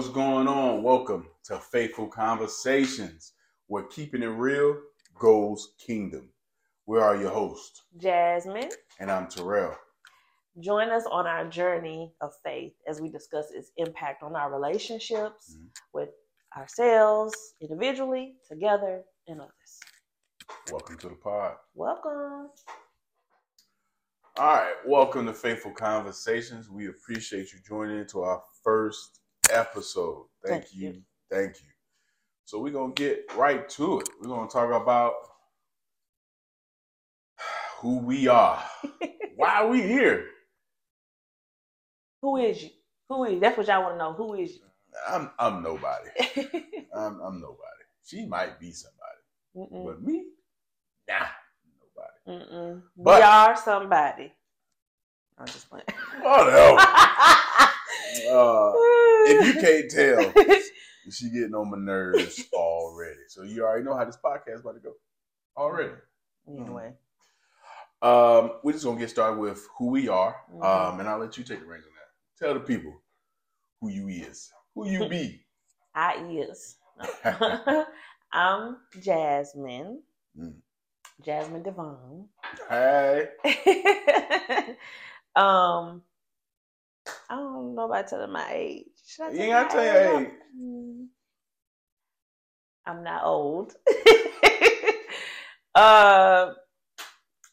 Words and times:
What's 0.00 0.12
going 0.12 0.48
on? 0.48 0.82
Welcome 0.82 1.26
to 1.44 1.58
Faithful 1.58 2.06
Conversations, 2.06 3.34
where 3.66 3.82
keeping 3.82 4.22
it 4.22 4.28
real 4.28 4.80
goes 5.18 5.74
kingdom. 5.78 6.30
We 6.86 6.98
are 6.98 7.18
your 7.20 7.28
hosts, 7.28 7.82
Jasmine. 7.98 8.70
and 8.98 9.10
I'm 9.10 9.28
Terrell. 9.28 9.76
Join 10.58 10.88
us 10.88 11.04
on 11.04 11.26
our 11.26 11.46
journey 11.50 12.14
of 12.22 12.32
faith 12.42 12.72
as 12.88 13.02
we 13.02 13.10
discuss 13.10 13.50
its 13.50 13.72
impact 13.76 14.22
on 14.22 14.34
our 14.36 14.50
relationships 14.50 15.58
Mhm. 15.58 15.68
with 15.92 16.08
ourselves, 16.56 17.34
individually, 17.60 18.38
together, 18.48 19.04
and 19.26 19.42
others. 19.42 19.80
Welcome 20.72 20.96
to 20.96 21.10
the 21.10 21.16
pod. 21.16 21.58
Welcome. 21.74 22.50
All 24.38 24.54
right, 24.54 24.76
welcome 24.86 25.26
to 25.26 25.34
Faithful 25.34 25.74
Conversations. 25.74 26.70
We 26.70 26.88
appreciate 26.88 27.52
you 27.52 27.58
joining 27.58 27.98
into 27.98 28.22
our 28.22 28.42
first 28.64 29.18
episode. 29.52 30.26
Thank, 30.44 30.64
Thank 30.64 30.74
you. 30.74 30.88
you. 30.88 31.02
Thank 31.30 31.60
you. 31.60 31.68
So 32.44 32.58
we're 32.60 32.72
gonna 32.72 32.92
get 32.92 33.24
right 33.36 33.68
to 33.70 34.00
it. 34.00 34.08
We're 34.20 34.28
gonna 34.28 34.48
talk 34.48 34.70
about 34.72 35.14
who 37.78 37.98
we 37.98 38.28
are. 38.28 38.62
Why 39.36 39.62
are 39.62 39.68
we 39.68 39.82
here? 39.82 40.26
Who 42.22 42.36
is 42.36 42.62
you? 42.62 42.70
Who 43.08 43.24
is 43.24 43.34
you? 43.34 43.40
That's 43.40 43.56
what 43.56 43.66
y'all 43.66 43.82
want 43.82 43.94
to 43.94 43.98
know. 43.98 44.12
Who 44.12 44.34
is 44.34 44.54
you? 44.56 44.60
I'm 45.08 45.30
I'm 45.38 45.62
nobody. 45.62 46.10
I'm 46.94 47.20
I'm 47.20 47.40
nobody. 47.40 47.84
She 48.04 48.26
might 48.26 48.58
be 48.58 48.72
somebody, 48.72 49.20
Mm-mm, 49.56 49.84
but 49.84 50.02
me, 50.02 50.24
nah, 51.08 51.26
nobody. 52.26 52.80
But- 52.96 53.16
we 53.16 53.22
are 53.22 53.56
somebody. 53.56 54.32
I'm 55.38 55.46
just 55.46 55.70
playing. 55.70 55.84
Whatever. 56.20 56.76
Uh, 58.30 58.72
if 59.26 59.54
you 59.54 59.60
can't 59.60 59.90
tell, 59.90 60.32
she 61.10 61.30
getting 61.30 61.54
on 61.54 61.70
my 61.70 61.78
nerves 61.78 62.44
already. 62.52 63.20
So 63.28 63.42
you 63.42 63.64
already 63.64 63.84
know 63.84 63.96
how 63.96 64.04
this 64.04 64.18
podcast 64.22 64.54
is 64.54 64.60
about 64.60 64.74
to 64.74 64.80
go 64.80 64.92
already. 65.56 65.94
anyway, 66.48 66.92
Um, 68.02 68.52
we're 68.62 68.72
just 68.72 68.84
gonna 68.84 68.98
get 68.98 69.10
started 69.10 69.38
with 69.38 69.66
who 69.76 69.88
we 69.90 70.08
are, 70.08 70.36
Mhm. 70.54 70.64
um, 70.64 71.00
and 71.00 71.08
I'll 71.08 71.18
let 71.18 71.36
you 71.36 71.44
take 71.44 71.60
the 71.60 71.66
reins 71.66 71.84
on 71.84 71.92
that. 71.94 72.44
Tell 72.44 72.54
the 72.54 72.60
people 72.60 73.00
who 73.80 73.88
you 73.90 74.08
is, 74.08 74.50
who 74.74 74.88
you 74.88 75.08
be. 75.08 75.44
I 75.94 76.14
is. 76.30 76.76
I'm 78.32 78.76
Jasmine. 79.00 80.02
Mm. 80.38 80.54
Jasmine 81.22 81.62
Devon. 81.62 82.28
hey, 82.68 83.28
um, 85.36 86.02
I 87.30 87.36
don't 87.36 87.76
know 87.76 87.84
about 87.84 88.08
telling 88.08 88.32
my 88.32 88.50
age. 88.52 88.86
Should 89.06 89.22
I 89.26 89.30
You 89.30 89.40
ain't 89.42 89.52
gotta 89.52 89.68
tell 89.70 89.84
your 89.84 90.20
age? 90.20 90.26
age. 90.26 90.32
Mm. 90.60 91.06
I'm 92.86 93.04
not 93.04 93.22
old. 93.24 93.74
uh, 95.76 96.52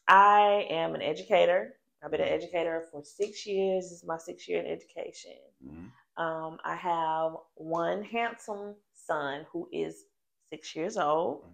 I 0.08 0.66
am 0.68 0.94
an 0.96 1.02
educator. 1.02 1.74
I've 2.02 2.10
been 2.10 2.20
an 2.20 2.28
educator 2.28 2.86
for 2.90 3.04
six 3.04 3.46
years. 3.46 3.84
This 3.84 3.92
is 4.02 4.04
my 4.06 4.18
sixth 4.18 4.48
year 4.48 4.60
in 4.60 4.66
education. 4.66 5.36
Mhm. 5.64 5.92
Um, 6.20 6.58
I 6.64 6.74
have 6.74 7.36
one 7.54 8.02
handsome 8.02 8.74
son 8.94 9.46
who 9.52 9.68
is 9.72 10.06
six 10.50 10.74
years 10.74 10.96
old. 10.96 11.44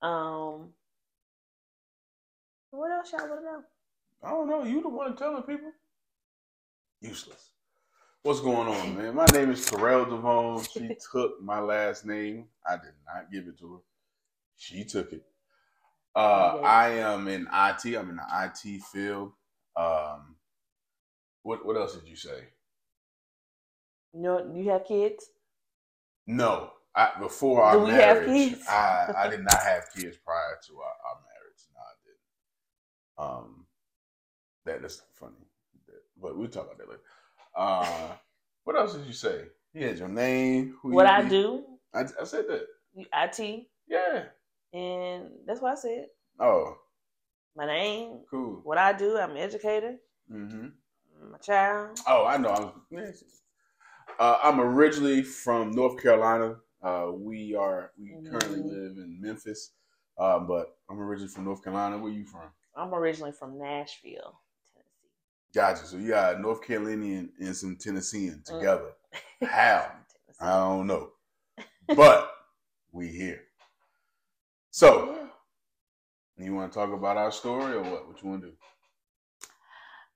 Um, 0.00 0.72
what 2.70 2.90
else 2.90 3.12
y'all 3.12 3.28
want 3.28 3.40
to 3.40 3.44
know? 3.44 3.62
I 4.22 4.30
don't 4.30 4.48
know. 4.48 4.64
You 4.64 4.80
the 4.80 4.88
one 4.88 5.14
telling 5.16 5.42
people. 5.42 5.72
Useless. 7.00 7.50
What's 8.22 8.40
going 8.40 8.68
on, 8.68 8.96
man? 8.96 9.14
My 9.14 9.26
name 9.26 9.50
is 9.52 9.64
Terrell 9.64 10.04
Devon. 10.04 10.64
She 10.64 10.96
took 11.12 11.40
my 11.40 11.60
last 11.60 12.04
name. 12.04 12.46
I 12.68 12.76
did 12.76 12.94
not 13.06 13.30
give 13.32 13.46
it 13.46 13.58
to 13.60 13.74
her. 13.74 13.78
She 14.56 14.84
took 14.84 15.12
it. 15.12 15.22
Uh. 16.14 16.58
I 16.64 16.90
am 16.90 17.28
in 17.28 17.42
IT. 17.42 17.96
I'm 17.96 18.10
in 18.10 18.16
the 18.16 18.26
IT 18.44 18.82
field. 18.82 19.32
Um, 19.76 20.34
what 21.42 21.64
what 21.64 21.76
else 21.76 21.94
did 21.94 22.08
you 22.08 22.16
say? 22.16 22.48
No, 24.12 24.52
you 24.52 24.68
have 24.70 24.84
kids? 24.84 25.30
No, 26.26 26.72
I, 26.94 27.12
before 27.20 27.62
our 27.62 27.74
Do 27.74 27.84
we 27.84 27.90
have 27.92 28.26
marriage, 28.26 28.50
kids? 28.50 28.66
I, 28.68 29.14
I 29.16 29.28
did 29.28 29.44
not 29.44 29.62
have 29.62 29.84
kids 29.94 30.16
prior 30.16 30.58
to 30.66 30.72
our, 30.78 30.94
our 31.06 31.20
marriage. 31.22 31.62
No, 31.72 31.80
I 31.80 31.94
didn't. 33.36 33.46
Um, 33.46 33.66
that 34.64 34.84
is 34.84 35.02
funny, 35.14 35.46
but 36.20 36.36
we'll 36.36 36.48
talk 36.48 36.66
about 36.66 36.78
that 36.78 36.88
later. 36.88 37.02
Uh, 37.56 38.12
what 38.64 38.76
else 38.76 38.94
did 38.94 39.06
you 39.06 39.12
say? 39.12 39.44
You 39.72 39.86
had 39.86 39.98
your 39.98 40.08
name. 40.08 40.76
Who 40.82 40.90
What 40.94 41.06
you 41.06 41.12
I 41.12 41.28
do, 41.28 41.64
I, 41.94 42.00
I 42.20 42.24
said 42.24 42.46
that. 42.48 42.66
you- 42.94 43.06
IT, 43.12 43.66
Yeah. 43.86 44.24
and 44.72 45.30
that's 45.46 45.60
what 45.60 45.72
I 45.72 45.76
said. 45.76 46.06
Oh, 46.40 46.76
My 47.56 47.66
name, 47.66 48.20
cool. 48.30 48.60
what 48.64 48.78
I 48.78 48.92
do, 48.92 49.16
I'm 49.18 49.32
an 49.32 49.36
educator. 49.38 49.96
hmm 50.28 50.68
My 51.30 51.38
child. 51.38 51.98
Oh, 52.06 52.24
I 52.26 52.36
know. 52.38 52.50
I'm, 52.92 53.04
uh, 54.18 54.38
I'm 54.42 54.60
originally 54.60 55.22
from 55.22 55.72
North 55.72 56.00
Carolina. 56.02 56.56
Uh, 56.82 57.10
we 57.14 57.54
are 57.54 57.92
we 57.98 58.10
currently 58.30 58.60
Mhm. 58.60 58.68
live 58.68 58.96
in 58.98 59.18
Memphis, 59.20 59.72
uh, 60.16 60.38
but 60.38 60.76
I'm 60.88 61.00
originally 61.00 61.28
from 61.32 61.44
North 61.44 61.62
Carolina. 61.62 61.98
Where 61.98 62.12
you 62.12 62.24
from? 62.24 62.52
I'm 62.76 62.94
originally 62.94 63.32
from 63.32 63.58
Nashville. 63.58 64.40
Gotcha. 65.54 65.86
So 65.86 65.96
you 65.96 66.08
got 66.08 66.40
North 66.40 66.62
Carolinian 66.62 67.30
and 67.40 67.56
some 67.56 67.76
Tennessean 67.76 68.42
Mm. 68.42 68.44
together. 68.44 68.92
How? 69.42 69.92
I 70.40 70.50
don't 70.58 70.86
know, 70.86 71.10
but 71.96 72.30
we 72.92 73.08
here. 73.08 73.40
So 74.70 75.14
Yeah. 76.38 76.44
you 76.44 76.54
want 76.54 76.70
to 76.72 76.78
talk 76.78 76.92
about 76.92 77.16
our 77.16 77.32
story 77.32 77.74
or 77.74 77.82
what? 77.82 78.06
What 78.08 78.22
you 78.22 78.28
want 78.28 78.42
to 78.42 78.48
do? 78.48 78.54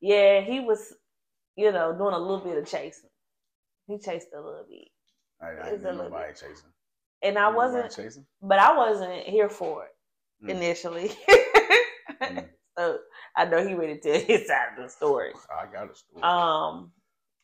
Yeah, 0.01 0.41
he 0.43 0.61
was, 0.61 0.95
you 1.57 1.73
know, 1.73 1.93
doing 1.97 2.15
a 2.15 2.19
little 2.19 2.41
bit 2.41 2.59
of 2.59 2.67
chasing. 2.67 3.11
He 3.87 3.99
chased 3.99 4.29
a 4.33 4.41
little 4.41 4.65
bit. 4.69 4.89
I, 5.41 5.47
I 5.47 5.51
It's 5.51 5.85
a 5.85 5.89
ain't 5.89 5.97
little 5.97 6.11
nobody 6.11 6.33
chasing. 6.33 6.71
And 7.23 7.39
I 7.39 7.49
wasn't, 7.51 7.91
chasing. 7.95 8.27
but 8.41 8.59
I 8.59 8.77
wasn't 8.77 9.23
here 9.25 9.49
for 9.49 9.85
it 9.85 9.91
Mm. 10.45 10.51
initially. 10.51 11.13
So 12.77 12.99
I 13.37 13.45
know 13.45 13.67
he 13.67 13.75
ready 13.75 13.99
to 13.99 14.01
tell 14.01 14.21
his 14.21 14.47
side 14.47 14.77
of 14.77 14.83
the 14.83 14.89
story. 14.89 15.33
I 15.51 15.67
got 15.67 15.91
a 15.91 15.95
story. 15.95 16.23
Um, 16.23 16.93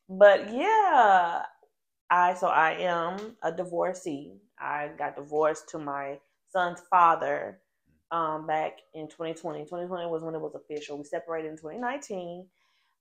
but 0.09 0.53
yeah, 0.53 1.43
I 2.11 2.35
so 2.35 2.47
I 2.49 2.73
am 2.73 3.37
a 3.43 3.53
divorcee. 3.53 4.35
I 4.59 4.91
got 4.99 5.17
divorced 5.17 5.69
to 5.71 5.79
my 5.79 6.19
son's 6.51 6.81
father 6.91 7.61
um, 8.11 8.47
back 8.47 8.79
in 8.95 9.09
2020. 9.09 9.61
2020 9.65 10.07
was 10.07 10.23
when 10.23 10.35
it 10.35 10.41
was 10.41 10.55
official. 10.55 10.99
We 10.99 11.05
separated 11.05 11.51
in 11.51 11.57
2019. 11.57 12.47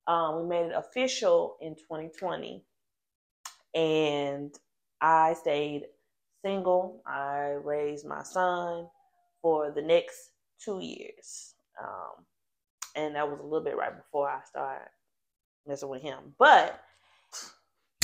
Um, 0.07 0.41
we 0.41 0.49
made 0.49 0.67
it 0.67 0.75
official 0.75 1.57
in 1.61 1.75
2020, 1.75 2.63
and 3.75 4.53
I 5.01 5.33
stayed 5.33 5.83
single. 6.43 7.01
I 7.05 7.57
raised 7.63 8.05
my 8.05 8.23
son 8.23 8.87
for 9.41 9.71
the 9.71 9.81
next 9.81 10.31
two 10.63 10.79
years. 10.79 11.55
Um, 11.81 12.25
and 12.95 13.15
that 13.15 13.29
was 13.29 13.39
a 13.39 13.43
little 13.43 13.63
bit 13.63 13.77
right 13.77 13.95
before 13.95 14.29
I 14.29 14.39
started 14.43 14.89
messing 15.67 15.89
with 15.89 16.01
him. 16.01 16.33
But 16.39 16.81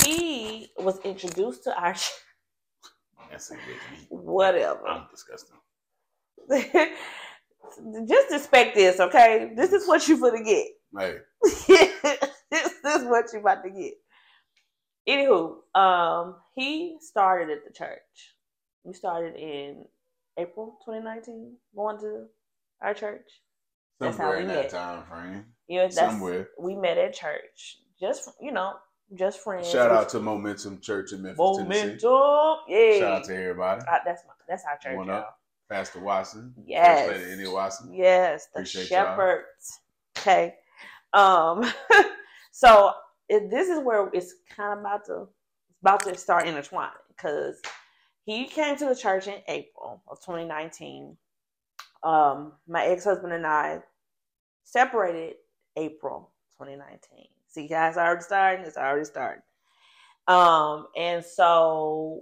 he 0.03 0.69
was 0.77 0.99
introduced 0.99 1.63
to 1.63 1.75
our 1.75 1.95
That's 3.31 3.51
it 3.51 3.57
with 3.67 3.79
whatever. 4.09 4.87
I'm 4.87 5.07
disgusting. 5.11 5.57
Just 8.07 8.31
expect 8.31 8.75
this, 8.75 8.99
okay? 8.99 9.51
This 9.55 9.73
is 9.73 9.87
what 9.87 10.07
you're 10.07 10.19
gonna 10.19 10.43
get. 10.43 10.67
Hey, 10.97 11.17
this 11.41 12.73
is 12.83 13.05
what 13.05 13.25
you're 13.31 13.41
about 13.41 13.63
to 13.63 13.69
get. 13.69 13.93
Anywho, 15.07 15.55
um, 15.75 16.35
he 16.55 16.97
started 17.01 17.49
at 17.49 17.65
the 17.65 17.73
church. 17.73 17.99
We 18.83 18.93
started 18.93 19.35
in 19.35 19.85
April 20.37 20.77
2019, 20.85 21.55
going 21.75 21.99
to 21.99 22.25
our 22.81 22.93
church. 22.93 23.27
That's 23.99 24.17
how 24.17 24.23
somewhere 24.23 24.37
we 24.37 24.41
in 24.43 24.47
that 24.49 24.55
met. 24.63 24.69
time 24.69 25.03
frame. 25.03 25.45
Yeah, 25.67 25.83
that's 25.83 25.95
Somewhere. 25.95 26.49
we 26.59 26.75
met 26.75 26.97
at 26.97 27.13
church. 27.13 27.79
Just 27.99 28.29
you 28.41 28.51
know, 28.51 28.73
just 29.15 29.39
friends. 29.39 29.69
Shout 29.69 29.91
out 29.91 30.09
to 30.09 30.19
Momentum 30.19 30.81
Church 30.81 31.13
in 31.13 31.21
Memphis, 31.21 31.57
Tennessee. 31.57 31.79
Momentum. 32.03 32.57
Yeah. 32.67 32.99
Shout 32.99 33.11
out 33.19 33.23
to 33.25 33.35
everybody. 33.35 33.81
Uh, 33.87 33.97
that's 34.05 34.23
my, 34.27 34.33
that's 34.47 34.63
our 34.65 34.77
church, 34.77 34.97
One 34.97 35.07
y'all. 35.07 35.17
up. 35.17 35.39
Pastor 35.69 35.99
Watson. 35.99 36.53
Yes. 36.65 37.07
First 37.07 37.19
Lady 37.19 37.31
India 37.31 37.49
Watson. 37.51 37.93
Yes, 37.93 38.47
the 38.53 38.59
Appreciate 38.59 38.89
y'all. 38.91 39.05
shepherds. 39.05 39.79
Okay. 40.17 40.55
Um. 41.13 41.63
so 42.51 42.91
it, 43.29 43.49
this 43.49 43.69
is 43.69 43.79
where 43.83 44.09
it's 44.13 44.33
kind 44.55 44.73
of 44.73 44.79
about 44.79 45.05
to 45.05 45.27
about 45.81 46.01
to 46.03 46.17
start 46.17 46.47
intertwining 46.47 46.91
because 47.09 47.61
he 48.25 48.45
came 48.45 48.75
to 48.77 48.85
the 48.85 48.95
church 48.95 49.27
in 49.27 49.35
April 49.47 50.01
of 50.07 50.19
2019. 50.19 51.17
Um, 52.03 52.53
my 52.67 52.85
ex 52.85 53.03
husband 53.03 53.33
and 53.33 53.47
I 53.47 53.81
separated 54.63 55.35
April 55.77 56.31
2019. 56.59 57.27
See, 57.47 57.67
guys, 57.67 57.91
it's 57.91 57.97
already 57.97 58.21
starting. 58.21 58.65
It's 58.65 58.77
already 58.77 59.05
starting. 59.05 59.43
Um, 60.27 60.87
and 60.97 61.23
so 61.23 62.21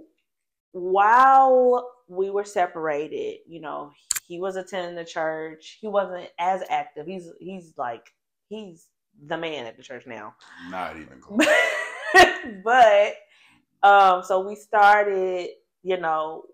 while 0.72 1.88
we 2.08 2.30
were 2.30 2.44
separated, 2.44 3.38
you 3.46 3.60
know, 3.60 3.92
he 4.26 4.38
was 4.38 4.56
attending 4.56 4.96
the 4.96 5.04
church. 5.04 5.78
He 5.80 5.88
wasn't 5.88 6.28
as 6.38 6.62
active. 6.68 7.06
He's 7.06 7.30
he's 7.40 7.74
like 7.76 8.06
he's 8.48 8.88
the 9.26 9.36
man 9.36 9.66
at 9.66 9.76
the 9.76 9.82
church 9.82 10.06
now. 10.06 10.34
Not 10.70 10.96
even 10.96 11.20
close. 11.20 11.46
but 12.64 13.14
um, 13.82 14.22
so 14.22 14.46
we 14.46 14.54
started, 14.54 15.48
you 15.82 15.96
know, 15.98 16.44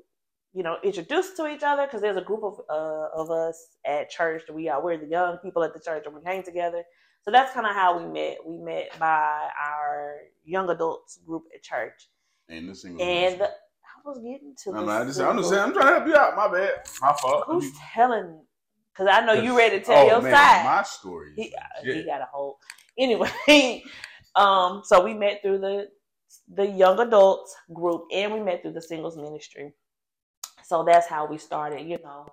you 0.55 0.63
know, 0.63 0.77
introduced 0.83 1.37
to 1.37 1.47
each 1.47 1.63
other 1.63 1.87
because 1.87 2.01
there's 2.01 2.17
a 2.17 2.23
group 2.23 2.43
of 2.43 2.61
uh, 2.71 3.09
of 3.15 3.31
us 3.31 3.77
at 3.87 4.11
church. 4.11 4.43
That 4.47 4.55
we 4.55 4.69
are 4.69 4.83
we're 4.83 4.99
the 4.99 5.07
young 5.07 5.39
people 5.39 5.63
at 5.63 5.75
the 5.75 5.81
church 5.81 6.05
and 6.07 6.15
we 6.15 6.21
hang 6.25 6.43
together. 6.43 6.83
So 7.23 7.31
that's 7.31 7.53
kind 7.53 7.67
of 7.67 7.75
how 7.75 7.99
we 7.99 8.07
met. 8.11 8.39
We 8.47 8.59
met 8.59 8.99
by 8.99 9.51
our 9.63 10.17
young 10.45 10.71
adults 10.71 11.19
group 11.27 11.45
at 11.55 11.63
church. 11.63 12.09
And 12.49 12.69
the 12.69 12.75
single. 12.75 13.05
And 13.05 13.43
I 13.43 13.49
was 14.05 14.19
getting 14.19 14.55
to. 14.65 14.71
I'm, 14.71 14.87
the 14.87 14.99
not, 14.99 15.07
just, 15.07 15.21
I'm 15.21 15.37
just 15.37 15.51
saying. 15.51 15.63
I'm 15.63 15.73
trying 15.73 15.87
to 15.87 15.93
help 15.95 16.07
you 16.07 16.17
out. 16.17 16.37
My 16.37 16.49
bad. 16.49 16.71
My 17.01 17.13
fault. 17.21 17.45
Who's 17.47 17.71
telling? 17.93 18.41
Because 18.93 19.15
I 19.15 19.25
know 19.25 19.35
you 19.35 19.57
ready 19.57 19.79
to 19.79 19.85
tell 19.85 20.05
oh, 20.05 20.07
your 20.07 20.23
man, 20.23 20.33
side. 20.33 20.65
My 20.65 20.83
story. 20.83 21.33
He, 21.37 21.55
legit. 21.85 21.97
he 21.97 22.05
got 22.05 22.21
a 22.21 22.29
whole 22.33 22.59
anyway 22.99 23.31
um 24.37 24.83
so 24.85 25.03
we 25.03 25.15
met 25.15 25.41
through 25.43 25.59
the 25.59 25.87
the 26.55 26.67
young 26.67 26.99
adults 26.99 27.55
group 27.73 28.03
and 28.13 28.33
we 28.33 28.41
met 28.41 28.61
through 28.63 28.73
the 28.73 28.83
singles 28.83 29.17
ministry 29.17 29.73
so 30.65 30.85
that's 30.85 31.07
how 31.07 31.27
we 31.27 31.39
started 31.39 31.87
you 31.87 31.99
know 32.03 32.27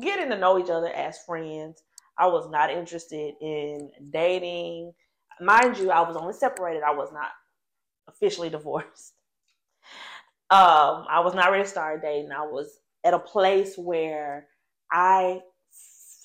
getting 0.00 0.30
to 0.30 0.38
know 0.38 0.58
each 0.58 0.70
other 0.70 0.88
as 0.88 1.18
friends. 1.26 1.82
I 2.18 2.26
was 2.26 2.48
not 2.50 2.70
interested 2.70 3.34
in 3.40 3.90
dating. 4.10 4.92
Mind 5.40 5.78
you 5.78 5.90
i 5.90 6.00
was 6.06 6.16
only 6.16 6.34
separated. 6.34 6.82
I 6.82 6.94
was 6.94 7.12
not 7.12 7.30
officially 8.08 8.50
divorced. 8.50 9.14
Um 10.50 11.06
i 11.08 11.20
was 11.20 11.34
not 11.34 11.50
ready 11.50 11.64
to 11.64 11.68
start 11.68 12.02
dating. 12.02 12.30
I 12.30 12.42
was 12.46 12.80
at 13.04 13.14
a 13.14 13.18
place 13.18 13.78
where 13.78 14.46
i 14.92 15.40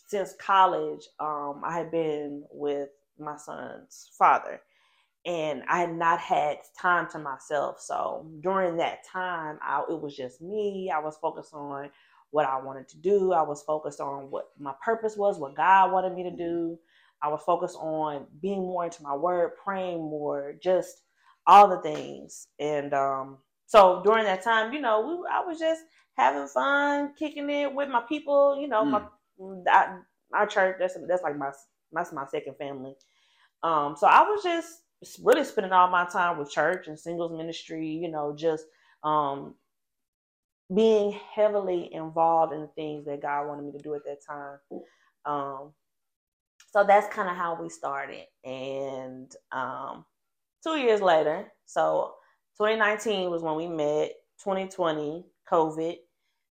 since 0.08 0.34
college, 0.40 1.02
um, 1.20 1.62
I 1.66 1.78
had 1.78 1.92
been 1.92 2.44
with 2.52 2.90
my 3.20 3.38
son's 3.38 4.10
father, 4.18 4.62
and 5.28 5.62
I 5.68 5.82
had 5.82 5.94
not 5.94 6.20
had 6.20 6.60
time 6.80 7.10
to 7.12 7.20
myself. 7.20 7.82
So 7.82 8.26
during 8.40 8.78
that 8.78 9.06
time, 9.06 9.60
I, 9.62 9.84
it 9.90 10.02
was 10.02 10.16
just 10.16 10.42
me. 10.42 10.90
I 10.94 11.00
was 11.00 11.18
focused 11.18 11.54
on 11.54 11.90
what 12.32 12.48
I 12.48 12.58
wanted 12.62 12.88
to 12.90 12.98
do. 12.98 13.34
I 13.34 13.42
was 13.42 13.62
focused 13.62 14.00
on 14.00 14.32
what 14.32 14.52
my 14.58 14.74
purpose 14.82 15.18
was, 15.18 15.38
what 15.38 15.56
God 15.56 15.92
wanted 15.92 16.14
me 16.14 16.24
to 16.24 16.32
do. 16.32 16.80
I 17.22 17.28
was 17.28 17.42
focused 17.46 17.76
on 17.76 18.26
being 18.42 18.62
more 18.62 18.86
into 18.86 19.04
my 19.04 19.16
word, 19.16 19.52
praying 19.62 19.98
more, 19.98 20.54
just 20.64 21.02
all 21.46 21.68
the 21.68 21.82
things. 21.82 22.48
And 22.58 22.94
um, 22.94 23.40
so 23.66 24.02
during 24.06 24.24
that 24.24 24.44
time, 24.44 24.72
you 24.72 24.80
know, 24.80 25.02
we, 25.02 25.28
I 25.30 25.46
was 25.46 25.60
just 25.60 25.82
having 26.16 26.48
fun, 26.48 27.14
kicking 27.20 27.50
it 27.50 27.74
with 27.74 27.90
my 27.90 28.02
people. 28.08 28.58
You 28.62 28.70
know, 28.70 28.86
my 28.86 29.02
I, 29.70 29.98
our 30.34 30.48
church 30.48 30.78
that's 30.80 30.98
that's 31.06 31.24
like 31.24 31.38
my 31.38 31.52
that's 31.92 32.14
my 32.14 32.26
second 32.28 32.56
family. 32.58 32.94
Um, 33.64 33.96
so 33.98 34.08
I 34.08 34.22
was 34.22 34.42
just 34.44 34.84
really 35.22 35.44
spending 35.44 35.72
all 35.72 35.90
my 35.90 36.06
time 36.06 36.38
with 36.38 36.52
church 36.52 36.88
and 36.88 37.00
singles 37.00 37.32
ministry. 37.32 37.88
You 37.88 38.10
know, 38.10 38.36
just 38.36 38.66
um, 39.04 39.56
being 40.74 41.18
heavily 41.34 41.94
involved 41.94 42.54
in 42.54 42.62
the 42.62 42.68
things 42.68 43.06
that 43.06 43.22
God 43.22 43.48
wanted 43.48 43.66
me 43.66 43.72
to 43.74 43.84
do 43.84 43.96
at 43.96 44.06
that 44.06 44.20
time. 44.28 44.60
Um, 45.26 45.74
so 46.72 46.84
that's 46.84 47.14
kind 47.14 47.30
of 47.30 47.36
how 47.36 47.58
we 47.62 47.70
started. 47.70 48.26
And 48.44 49.32
um, 49.52 50.06
two 50.64 50.78
years 50.78 51.02
later, 51.02 51.52
so 51.66 52.16
2019 52.58 53.30
was 53.30 53.42
when 53.42 53.56
we 53.56 53.68
met. 53.68 54.12
2020, 54.44 55.26
COVID. 55.52 55.96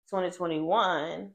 2021, 0.09 1.31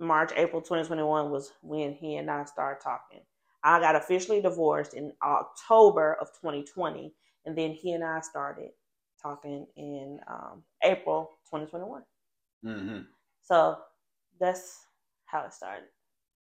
March, 0.00 0.32
April 0.36 0.60
2021 0.60 1.30
was 1.30 1.52
when 1.62 1.92
he 1.94 2.16
and 2.16 2.30
I 2.30 2.44
started 2.44 2.82
talking. 2.82 3.20
I 3.62 3.80
got 3.80 3.96
officially 3.96 4.40
divorced 4.40 4.94
in 4.94 5.12
October 5.22 6.16
of 6.20 6.28
2020, 6.40 7.12
and 7.44 7.56
then 7.56 7.72
he 7.72 7.92
and 7.92 8.04
I 8.04 8.20
started 8.20 8.70
talking 9.22 9.66
in 9.76 10.18
um, 10.26 10.62
April 10.82 11.30
2021. 11.50 12.02
Mm-hmm. 12.64 13.00
So 13.42 13.78
that's 14.38 14.86
how 15.26 15.44
it 15.44 15.52
started. 15.52 15.88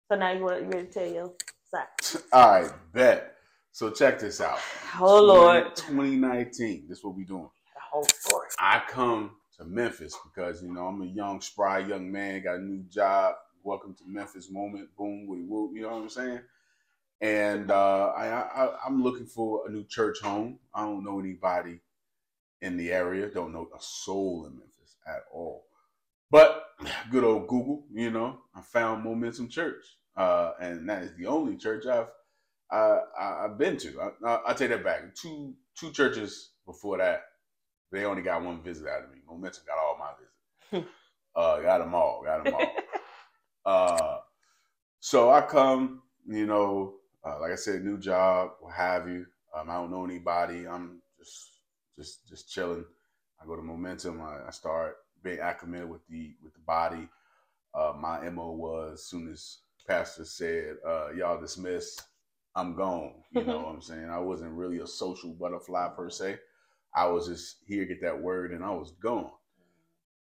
So 0.09 0.17
now 0.17 0.33
you 0.33 0.43
want 0.45 0.63
you 0.63 0.69
ready 0.69 0.87
to 0.87 0.93
tell 0.93 1.07
your 1.07 1.33
side? 1.71 2.23
All 2.33 2.63
right, 2.63 2.73
bet. 2.93 3.37
So 3.73 3.91
check 3.91 4.19
this 4.19 4.41
out. 4.41 4.59
Oh 5.01 5.23
Lord, 5.23 5.75
2019. 5.77 6.87
This 6.89 6.99
is 6.99 7.05
what 7.05 7.17
we 7.17 7.25
doing. 7.25 7.49
the 7.75 7.81
whole 7.81 8.05
story. 8.05 8.49
I 8.59 8.83
come 8.89 9.33
to 9.59 9.65
Memphis 9.65 10.17
because 10.25 10.63
you 10.63 10.73
know 10.73 10.87
I'm 10.87 11.03
a 11.03 11.07
young, 11.07 11.41
spry 11.41 11.81
young 11.81 12.11
man, 12.11 12.43
got 12.43 12.57
a 12.57 12.63
new 12.63 12.83
job. 12.85 13.35
Welcome 13.63 13.95
to 13.95 14.05
Memphis 14.07 14.51
moment, 14.51 14.89
boom, 14.97 15.27
woody 15.27 15.43
whoop. 15.43 15.73
You 15.75 15.83
know 15.83 15.89
what 15.89 16.03
I'm 16.03 16.09
saying? 16.09 16.41
And 17.25 17.71
uh, 17.71 18.13
I, 18.15 18.27
I 18.27 18.77
I'm 18.85 19.03
looking 19.03 19.25
for 19.25 19.67
a 19.67 19.71
new 19.71 19.83
church 19.85 20.19
home. 20.21 20.59
I 20.75 20.85
don't 20.85 21.03
know 21.03 21.19
anybody 21.19 21.81
in 22.61 22.77
the 22.77 22.93
area. 22.93 23.31
Don't 23.31 23.51
know 23.51 23.67
a 23.75 23.81
soul 23.81 24.45
in 24.45 24.59
Memphis 24.59 24.97
at 25.07 25.23
all. 25.33 25.65
But 26.31 26.67
good 27.11 27.25
old 27.25 27.49
Google, 27.49 27.87
you 27.91 28.11
know, 28.11 28.41
I 28.55 28.61
found 28.61 29.05
Momentum 29.05 29.49
Church, 29.49 29.83
uh, 30.19 30.53
and 30.61 30.87
that 30.91 31.03
is 31.03 31.17
the 31.17 31.25
only 31.25 31.57
church 31.57 31.87
I've 31.87 32.09
I, 32.71 32.99
I've 33.19 33.57
been 33.57 33.79
to. 33.79 34.03
I, 34.03 34.29
I, 34.29 34.41
I 34.49 34.53
take 34.53 34.69
that 34.69 34.85
back. 34.85 35.15
Two 35.15 35.55
two 35.75 35.93
churches 35.93 36.51
before 36.67 36.99
that, 36.99 37.23
they 37.91 38.05
only 38.05 38.21
got 38.21 38.43
one 38.43 38.63
visit 38.63 38.87
out 38.87 39.03
of 39.03 39.11
me. 39.11 39.21
Momentum 39.27 39.63
got 39.67 39.79
all 39.79 39.97
my 39.99 40.11
visits. 40.21 40.91
uh, 41.37 41.61
got 41.61 41.79
them 41.79 41.95
all. 41.95 42.23
Got 42.23 42.45
them 42.45 42.55
all. 42.55 42.73
uh, 43.65 44.19
so 45.01 45.31
I 45.31 45.41
come, 45.41 46.03
you 46.27 46.45
know, 46.45 46.97
uh, 47.25 47.41
like 47.41 47.53
I 47.53 47.57
said, 47.57 47.85
new 47.85 47.99
job, 47.99 48.53
what 48.61 48.75
have 48.75 49.09
you. 49.09 49.27
Um, 49.55 49.71
I 49.71 49.75
don't 49.75 49.91
know 49.91 50.05
anybody. 50.05 50.67
I'm 50.67 51.01
just 51.19 51.61
just 51.97 52.29
just 52.29 52.51
chilling. 52.51 52.85
I 53.43 53.47
go 53.47 53.57
to 53.57 53.63
Momentum. 53.63 54.21
I, 54.21 54.49
I 54.49 54.51
start 54.51 54.97
being 55.23 55.41
acclimated 55.41 55.89
with 55.89 56.07
the 56.09 56.35
with 56.43 56.55
the 56.55 56.61
body. 56.61 57.09
Uh, 57.75 57.93
my 57.99 58.29
mo 58.31 58.53
was 58.53 58.95
as 58.95 59.05
soon 59.07 59.31
as 59.31 59.59
pastor 59.87 60.25
said, 60.25 60.77
uh, 60.87 61.11
"Y'all 61.17 61.41
dismiss," 61.41 62.01
I'm 62.55 62.75
gone. 62.75 63.15
You 63.33 63.45
know 63.45 63.59
what 63.59 63.75
I'm 63.75 63.81
saying? 63.83 64.11
I 64.11 64.19
wasn't 64.19 64.53
really 64.53 64.79
a 64.79 64.87
social 64.87 65.31
butterfly 65.33 65.89
per 65.97 66.11
se. 66.11 66.39
I 66.95 67.07
was 67.07 67.27
just 67.27 67.57
here, 67.67 67.85
get 67.85 68.01
that 68.03 68.21
word, 68.21 68.53
and 68.53 68.65
I 68.65 68.71
was 68.71 68.93
gone. 68.93 69.31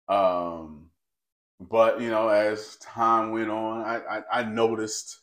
Um, 0.09 0.89
but 1.59 2.01
you 2.01 2.09
know, 2.09 2.29
as 2.29 2.77
time 2.77 3.31
went 3.31 3.49
on, 3.49 3.81
I, 3.81 3.97
I, 4.19 4.39
I 4.39 4.43
noticed 4.43 5.19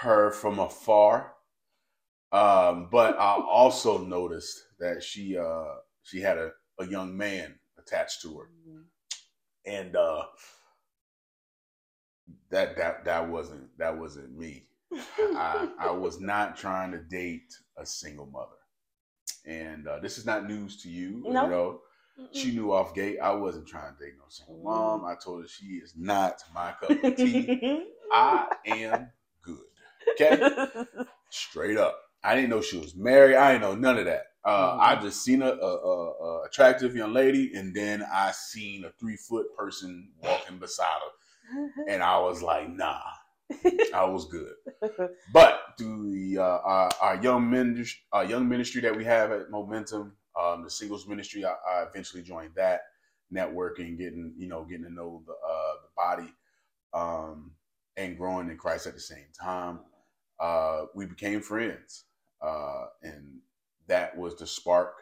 her 0.00 0.30
from 0.30 0.58
afar. 0.58 1.34
Um, 2.32 2.88
but 2.90 3.18
I 3.18 3.34
also 3.34 3.98
noticed 3.98 4.58
that 4.80 5.02
she 5.02 5.36
uh, 5.36 5.74
she 6.02 6.20
had 6.20 6.38
a, 6.38 6.52
a 6.78 6.86
young 6.86 7.16
man 7.16 7.56
attached 7.78 8.22
to 8.22 8.38
her, 8.38 8.48
and 9.66 9.94
uh, 9.94 10.24
that 12.50 12.76
that 12.76 13.04
that 13.04 13.28
wasn't 13.28 13.76
that 13.78 13.98
wasn't 13.98 14.36
me. 14.36 14.66
I, 15.18 15.68
I 15.78 15.90
was 15.92 16.20
not 16.20 16.56
trying 16.56 16.92
to 16.92 16.98
date 16.98 17.52
a 17.76 17.84
single 17.84 18.26
mother, 18.26 18.56
and 19.44 19.86
uh, 19.86 19.98
this 19.98 20.16
is 20.16 20.24
not 20.24 20.48
news 20.48 20.82
to 20.82 20.88
you. 20.88 21.22
No. 21.26 21.44
You 21.44 21.50
know, 21.50 21.80
she 22.32 22.52
knew 22.52 22.72
off 22.72 22.94
gate 22.94 23.18
I 23.22 23.32
wasn't 23.32 23.66
trying 23.66 23.94
to 23.94 24.04
date 24.04 24.14
no 24.18 24.24
single 24.28 24.62
mom. 24.62 25.04
I 25.04 25.14
told 25.22 25.42
her 25.42 25.48
she 25.48 25.66
is 25.66 25.94
not 25.96 26.42
my 26.54 26.72
cup 26.80 26.90
of 26.90 27.16
tea. 27.16 27.84
I 28.12 28.48
am. 28.66 29.10
Okay, 30.10 30.66
straight 31.30 31.78
up. 31.78 31.98
I 32.24 32.34
didn't 32.34 32.50
know 32.50 32.60
she 32.60 32.78
was 32.78 32.94
married. 32.94 33.36
I 33.36 33.52
didn't 33.52 33.62
know 33.62 33.74
none 33.74 33.98
of 33.98 34.04
that. 34.06 34.22
Uh, 34.44 34.74
Mhm. 34.76 34.80
I 34.80 35.02
just 35.02 35.22
seen 35.22 35.42
a, 35.42 35.50
a, 35.50 35.76
a, 35.76 36.12
a 36.12 36.42
attractive 36.46 36.94
young 36.96 37.12
lady, 37.12 37.52
and 37.54 37.74
then 37.74 38.04
I 38.12 38.32
seen 38.32 38.84
a 38.84 38.90
three 39.00 39.16
foot 39.16 39.46
person 39.56 40.12
walking 40.22 40.58
beside 40.58 41.00
her, 41.00 41.84
and 41.88 42.02
I 42.02 42.18
was 42.20 42.42
like, 42.42 42.68
nah, 42.68 43.00
I 43.94 44.04
was 44.04 44.26
good. 44.28 44.52
But 45.32 45.60
through 45.78 46.10
the 46.12 46.38
uh, 46.38 46.58
our, 46.64 46.90
our 47.00 47.22
young 47.22 47.50
ministry, 47.50 48.00
our 48.12 48.24
young 48.24 48.48
ministry 48.48 48.80
that 48.82 48.96
we 48.96 49.04
have 49.04 49.30
at 49.32 49.50
Momentum, 49.50 50.16
um, 50.40 50.64
the 50.64 50.70
singles 50.70 51.06
ministry, 51.06 51.44
I, 51.44 51.52
I 51.68 51.84
eventually 51.88 52.22
joined 52.22 52.54
that 52.56 52.82
networking, 53.32 53.98
getting 53.98 54.34
you 54.36 54.48
know, 54.48 54.64
getting 54.64 54.84
to 54.84 54.92
know 54.92 55.22
the 55.26 55.32
uh, 55.32 55.74
the 55.82 55.88
body, 55.96 56.34
um, 56.94 57.52
and 57.96 58.16
growing 58.16 58.50
in 58.50 58.56
Christ 58.56 58.86
at 58.86 58.94
the 58.94 59.00
same 59.00 59.26
time. 59.40 59.80
Uh, 60.42 60.86
we 60.92 61.06
became 61.06 61.40
friends, 61.40 62.06
uh, 62.44 62.86
and 63.04 63.38
that 63.86 64.16
was 64.18 64.34
the 64.34 64.46
spark 64.46 64.94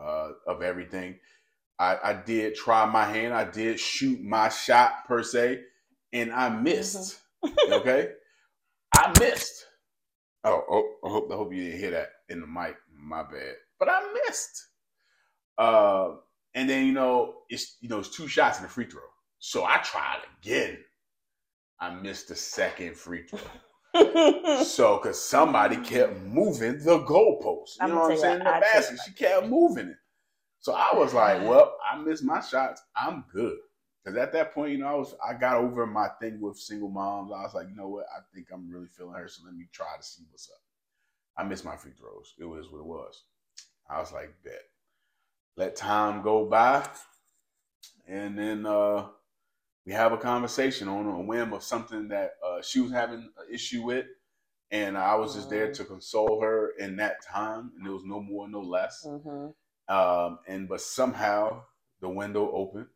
uh, 0.00 0.30
of 0.46 0.62
everything. 0.62 1.18
I, 1.78 1.98
I 2.02 2.12
did 2.14 2.54
try 2.54 2.86
my 2.86 3.04
hand. 3.04 3.34
I 3.34 3.44
did 3.44 3.78
shoot 3.78 4.22
my 4.22 4.48
shot 4.48 5.06
per 5.06 5.22
se, 5.22 5.60
and 6.12 6.32
I 6.32 6.48
missed. 6.48 7.20
Okay, 7.70 8.08
I 8.92 9.12
missed. 9.20 9.66
Oh, 10.42 10.64
oh, 10.68 10.94
I 11.04 11.10
hope 11.10 11.30
I 11.30 11.36
hope 11.36 11.52
you 11.52 11.64
didn't 11.64 11.78
hear 11.78 11.90
that 11.92 12.08
in 12.28 12.40
the 12.40 12.46
mic. 12.46 12.76
My 12.92 13.22
bad. 13.22 13.54
But 13.78 13.88
I 13.88 14.00
missed. 14.26 14.66
Uh, 15.58 16.14
and 16.54 16.68
then 16.68 16.86
you 16.86 16.92
know 16.92 17.42
it's 17.48 17.76
you 17.80 17.88
know 17.88 18.00
it's 18.00 18.08
two 18.08 18.26
shots 18.26 18.56
in 18.58 18.64
the 18.64 18.68
free 18.68 18.86
throw. 18.86 19.02
So 19.38 19.64
I 19.64 19.76
tried 19.78 20.22
again. 20.40 20.78
I 21.78 21.94
missed 21.94 22.28
the 22.28 22.34
second 22.34 22.96
free 22.96 23.24
throw. 23.28 23.38
so 24.64 24.98
because 24.98 25.22
somebody 25.22 25.76
kept 25.78 26.20
moving 26.22 26.78
the 26.78 26.98
goalpost. 27.00 27.76
You 27.80 27.84
I'm 27.84 27.90
know 27.90 28.00
what 28.00 28.12
I'm 28.12 28.18
saying? 28.18 28.38
The 28.38 28.44
basket. 28.44 28.98
She 29.06 29.12
kept 29.12 29.46
moving 29.48 29.88
it. 29.88 29.96
So 30.60 30.74
I 30.74 30.90
was 30.94 31.14
like, 31.14 31.42
well, 31.42 31.76
I 31.90 31.96
missed 31.98 32.24
my 32.24 32.40
shots. 32.40 32.82
I'm 32.96 33.24
good. 33.32 33.56
Because 34.04 34.18
at 34.18 34.32
that 34.32 34.52
point, 34.52 34.72
you 34.72 34.78
know, 34.78 34.86
I 34.86 34.94
was 34.94 35.14
I 35.26 35.34
got 35.34 35.56
over 35.56 35.86
my 35.86 36.08
thing 36.20 36.40
with 36.40 36.58
single 36.58 36.88
moms. 36.88 37.32
I 37.32 37.42
was 37.42 37.54
like, 37.54 37.68
you 37.68 37.76
know 37.76 37.88
what? 37.88 38.06
I 38.16 38.20
think 38.34 38.48
I'm 38.52 38.70
really 38.70 38.86
feeling 38.86 39.14
her. 39.14 39.28
So 39.28 39.42
let 39.44 39.54
me 39.54 39.66
try 39.72 39.86
to 39.96 40.02
see 40.02 40.22
what's 40.30 40.48
up. 40.48 40.60
I 41.36 41.44
missed 41.44 41.64
my 41.64 41.76
free 41.76 41.92
throws. 41.98 42.34
It 42.38 42.44
was 42.44 42.70
what 42.70 42.78
it 42.78 42.86
was. 42.86 43.24
I 43.90 44.00
was 44.00 44.12
like, 44.12 44.32
bet. 44.44 44.62
Let 45.56 45.76
time 45.76 46.22
go 46.22 46.46
by. 46.46 46.88
And 48.06 48.38
then 48.38 48.66
uh 48.66 49.06
we 49.86 49.92
have 49.92 50.12
a 50.12 50.18
conversation 50.18 50.88
on 50.88 51.06
a 51.06 51.20
whim 51.22 51.52
of 51.54 51.62
something 51.62 52.08
that 52.08 52.32
uh, 52.44 52.62
she 52.62 52.80
was 52.80 52.92
having 52.92 53.20
an 53.20 53.32
issue 53.54 53.84
with. 53.84 54.06
And 54.70 54.98
I 54.98 55.14
was 55.16 55.34
just 55.34 55.50
there 55.50 55.68
Mhm. 55.68 55.74
to 55.74 55.84
console 55.84 56.40
her 56.42 56.70
in 56.78 56.96
that 56.96 57.22
time. 57.24 57.72
And 57.76 57.86
there 57.86 57.92
was 57.94 58.04
no 58.04 58.20
more, 58.20 58.48
no 58.48 58.60
less. 58.62 59.10
hmm 59.10 59.50
Um, 59.88 60.40
and 60.48 60.68
but 60.68 60.80
somehow 60.80 61.64
the 62.00 62.08
window 62.08 62.50
opened 62.52 62.88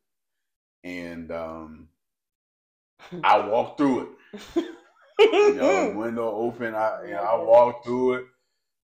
and 0.84 1.30
um, 1.32 1.88
I 3.22 3.38
walked 3.48 3.78
through 3.78 4.00
it. 4.02 4.08
You 5.42 5.54
know, 5.54 5.84
the 5.84 5.90
window 5.98 6.30
open. 6.34 6.74
I 6.74 7.04
you 7.04 7.10
know, 7.12 7.22
I 7.22 7.36
walked 7.42 7.84
through 7.86 8.14
it. 8.14 8.24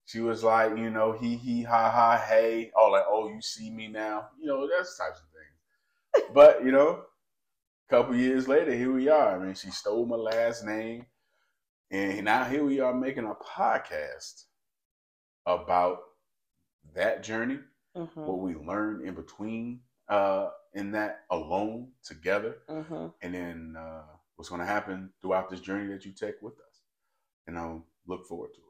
She 0.06 0.20
was 0.20 0.44
like, 0.44 0.76
you 0.78 0.90
know, 0.90 1.12
he 1.12 1.36
he 1.36 1.62
ha 1.62 1.90
ha 1.90 2.24
hey. 2.28 2.72
Oh, 2.76 2.90
like 2.90 3.04
oh, 3.08 3.28
you 3.28 3.40
see 3.42 3.70
me 3.70 3.88
now. 3.88 4.30
You 4.40 4.48
know, 4.48 4.68
that's 4.68 4.98
types 4.98 5.20
of 5.20 5.26
things. 5.30 5.72
But 6.34 6.64
you 6.64 6.72
know, 6.72 7.04
a 7.88 7.90
couple 7.90 8.16
years 8.16 8.48
later, 8.48 8.74
here 8.74 8.92
we 8.92 9.08
are. 9.08 9.36
I 9.36 9.44
mean, 9.44 9.54
she 9.54 9.70
stole 9.70 10.06
my 10.06 10.16
last 10.16 10.64
name, 10.64 11.06
and 11.90 12.24
now 12.24 12.44
here 12.44 12.64
we 12.64 12.80
are 12.80 12.94
making 12.94 13.24
a 13.26 13.34
podcast 13.34 14.44
about 15.46 15.98
that 16.94 17.22
journey, 17.22 17.58
hmm 17.96 18.04
what 18.24 18.40
we 18.40 18.54
learned 18.54 19.06
in 19.06 19.14
between, 19.14 19.80
uh, 20.08 20.48
in 20.74 20.92
that 20.92 21.24
alone 21.30 21.88
together 22.02 22.56
hmm 22.68 23.06
and 23.22 23.34
then 23.34 23.76
uh, 23.78 24.02
what's 24.36 24.48
going 24.48 24.60
to 24.60 24.66
happen 24.66 25.10
throughout 25.22 25.48
this 25.50 25.60
journey 25.60 25.92
that 25.92 26.04
you 26.04 26.12
take 26.12 26.40
with 26.42 26.54
us. 26.54 26.82
And 27.46 27.58
I'll 27.58 27.86
look 28.06 28.26
forward 28.26 28.50
to 28.54 28.60
it. 28.60 28.64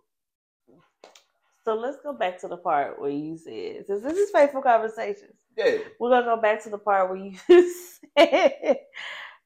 So 1.65 1.75
let's 1.75 1.99
go 2.03 2.13
back 2.13 2.39
to 2.41 2.49
the 2.49 2.57
part 2.59 3.01
where 3.01 3.11
you 3.11 3.37
said, 3.39 3.87
since 3.87 4.03
this 4.03 4.19
is 4.19 4.31
faithful 4.31 4.63
conversations, 4.63 5.44
Yeah. 5.57 5.79
we're 6.01 6.11
gonna 6.11 6.27
go 6.27 6.41
back 6.41 6.63
to 6.65 6.71
the 6.71 6.79
part 6.79 7.09
where 7.09 7.19
you 7.19 7.37
said, 8.19 8.79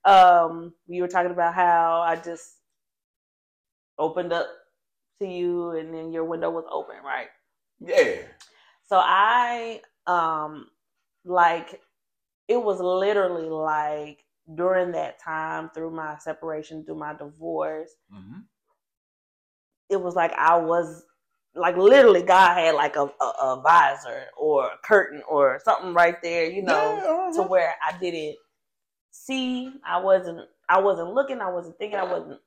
um, 0.04 0.72
you 0.86 1.02
were 1.02 1.08
talking 1.08 1.32
about 1.32 1.54
how 1.54 2.00
I 2.00 2.16
just 2.16 2.54
opened 3.98 4.32
up 4.32 4.46
to 5.20 5.26
you, 5.28 5.70
and 5.70 5.92
then 5.92 6.12
your 6.12 6.24
window 6.24 6.50
was 6.50 6.64
open, 6.70 6.96
right? 7.04 7.28
Yeah. 7.80 8.22
So 8.86 8.96
I, 9.02 9.80
um, 10.06 10.68
like, 11.24 11.80
it 12.48 12.62
was 12.62 12.80
literally 12.80 13.48
like 13.50 14.24
during 14.54 14.92
that 14.92 15.20
time, 15.20 15.70
through 15.74 15.90
my 15.90 16.16
separation, 16.18 16.84
through 16.84 16.98
my 16.98 17.14
divorce, 17.14 17.90
Mm-hmm. 18.14 18.40
it 19.90 20.00
was 20.00 20.14
like 20.14 20.32
I 20.32 20.56
was 20.56 21.04
like 21.58 21.76
literally 21.76 22.22
God 22.22 22.54
had 22.56 22.74
like 22.74 22.96
a, 22.96 23.02
a, 23.20 23.24
a 23.42 23.62
visor 23.62 24.24
or 24.36 24.66
a 24.66 24.78
curtain 24.84 25.22
or 25.28 25.60
something 25.64 25.94
right 25.94 26.16
there, 26.22 26.50
you 26.50 26.62
know, 26.62 27.30
to 27.34 27.42
where 27.42 27.74
I 27.86 27.98
didn't 27.98 28.36
see. 29.10 29.72
I 29.86 30.00
wasn't. 30.00 30.40
I 30.68 30.80
wasn't 30.80 31.14
looking. 31.14 31.40
I 31.40 31.50
wasn't 31.50 31.78
thinking. 31.78 31.98
I 31.98 32.04
wasn't. 32.04 32.40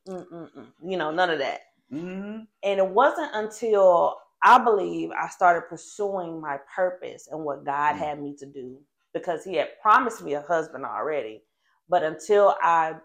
You 0.84 0.98
know, 0.98 1.12
none 1.12 1.30
of 1.30 1.39
that. 1.39 1.62
Mm-hmm. 1.91 2.41
And 2.63 2.80
it 2.80 2.88
wasn't 2.88 3.32
until 3.34 4.18
I 4.44 4.60
believe 4.63 5.12
I 5.12 5.27
started 5.30 5.68
pursuing 5.70 6.41
my 6.41 6.58
purpose 6.75 7.27
and 7.32 7.44
what 7.44 7.65
God 7.65 7.96
Mm. 7.96 8.00
had 8.00 8.22
me 8.22 8.36
to 8.39 8.46
do 8.46 8.80
because 9.13 9.44
He 9.44 9.56
had 9.56 9.70
promised 9.82 10.24
me 10.24 10.34
a 10.36 10.41
husband 10.41 10.86
already. 10.86 11.44
But 11.89 12.03
until 12.03 12.56
I 12.62 12.96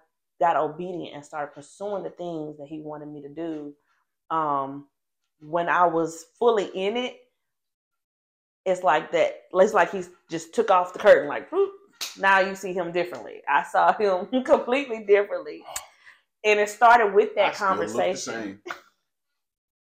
got 0.40 0.56
obedient 0.56 1.14
and 1.14 1.24
started 1.24 1.54
pursuing 1.54 2.02
the 2.04 2.10
things 2.10 2.58
that 2.58 2.68
He 2.68 2.80
wanted 2.80 3.08
me 3.08 3.22
to 3.22 3.28
do, 3.28 3.74
um, 4.30 4.86
when 5.40 5.68
I 5.68 5.86
was 5.86 6.26
fully 6.38 6.66
in 6.74 6.96
it, 6.96 7.16
it's 8.64 8.82
like 8.82 9.12
that. 9.12 9.42
It's 9.52 9.74
like 9.74 9.92
He 9.92 10.02
just 10.30 10.54
took 10.54 10.70
off 10.70 10.92
the 10.92 10.98
curtain, 10.98 11.28
like, 11.28 11.50
"Whoop." 11.52 11.70
now 12.18 12.40
you 12.40 12.54
see 12.54 12.72
Him 12.72 12.92
differently. 12.92 13.42
I 13.48 13.62
saw 13.64 13.92
Him 13.98 14.26
completely 14.44 15.04
differently. 15.04 15.62
And 16.44 16.60
it 16.60 16.68
started 16.68 17.14
with 17.14 17.34
that 17.34 17.50
I 17.50 17.52
still 17.52 17.68
look 17.68 17.78
the 17.78 17.86
conversation. 17.94 18.32
same. 18.34 18.60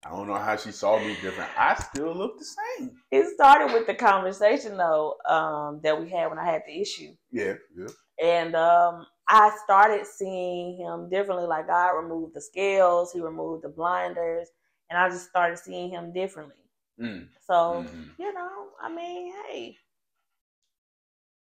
I 0.06 0.10
don't 0.10 0.28
know 0.28 0.34
how 0.34 0.56
she 0.56 0.70
saw 0.70 0.98
me 0.98 1.16
different. 1.22 1.50
I 1.58 1.74
still 1.74 2.14
look 2.14 2.38
the 2.38 2.44
same. 2.44 2.90
it 3.10 3.26
started 3.34 3.72
with 3.72 3.86
the 3.86 3.94
conversation 3.94 4.76
though 4.76 5.14
um, 5.26 5.80
that 5.82 5.98
we 5.98 6.10
had 6.10 6.26
when 6.28 6.38
I 6.38 6.44
had 6.44 6.62
the 6.66 6.78
issue, 6.80 7.14
Yeah. 7.32 7.54
Yeah. 7.76 7.86
and 8.22 8.54
um, 8.54 9.06
I 9.28 9.56
started 9.64 10.06
seeing 10.06 10.76
him 10.78 11.08
differently. 11.08 11.46
Like 11.46 11.68
God 11.68 11.92
removed 11.92 12.34
the 12.34 12.42
scales, 12.42 13.12
He 13.12 13.20
removed 13.22 13.64
the 13.64 13.70
blinders, 13.70 14.48
and 14.94 15.02
I 15.02 15.08
just 15.10 15.28
started 15.28 15.58
seeing 15.58 15.90
him 15.90 16.12
differently. 16.12 16.54
Mm. 17.00 17.28
So 17.46 17.84
Mhm. 17.84 18.18
you 18.18 18.32
know, 18.32 18.68
I 18.80 18.88
mean, 18.94 19.32
hey, 19.46 19.78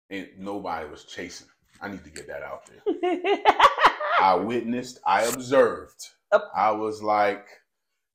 And 0.09 0.29
nobody 0.37 0.87
was 0.87 1.03
chasing. 1.05 1.47
I 1.81 1.87
need 1.89 2.03
to 2.03 2.09
get 2.11 2.27
that 2.27 2.43
out 2.43 2.65
there. 2.67 2.81
I 4.19 4.35
witnessed, 4.35 4.99
I 5.05 5.23
observed. 5.23 6.09
I 6.55 6.71
was 6.71 7.01
like, 7.01 7.47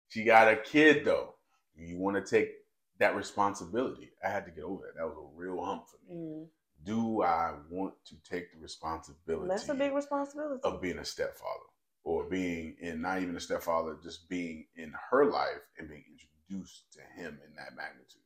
she 0.08 0.24
got 0.24 0.48
a 0.52 0.56
kid 0.56 1.04
though. 1.04 1.34
You 1.76 1.98
want 1.98 2.16
to 2.16 2.22
take 2.36 2.50
that 2.98 3.16
responsibility. 3.16 4.10
I 4.24 4.28
had 4.30 4.44
to 4.46 4.50
get 4.50 4.64
over 4.64 4.84
that. 4.86 4.96
That 4.96 5.06
was 5.06 5.16
a 5.18 5.36
real 5.36 5.62
hump 5.64 5.84
for 5.88 5.98
me. 6.08 6.20
Mm, 6.20 6.48
Do 6.84 7.22
I 7.22 7.54
want 7.70 7.94
to 8.06 8.14
take 8.28 8.52
the 8.52 8.58
responsibility 8.58 9.48
that's 9.48 9.68
a 9.68 9.74
big 9.74 9.92
responsibility. 9.92 10.60
of 10.64 10.80
being 10.80 10.98
a 10.98 11.04
stepfather 11.04 11.69
or 12.04 12.24
being 12.24 12.76
in 12.80 13.00
not 13.02 13.22
even 13.22 13.36
a 13.36 13.40
stepfather, 13.40 13.98
just 14.02 14.28
being 14.28 14.66
in 14.76 14.92
her 15.10 15.26
life 15.26 15.60
and 15.78 15.88
being 15.88 16.04
introduced 16.10 16.92
to 16.92 17.00
him 17.20 17.38
in 17.46 17.54
that 17.56 17.76
magnitude? 17.76 18.22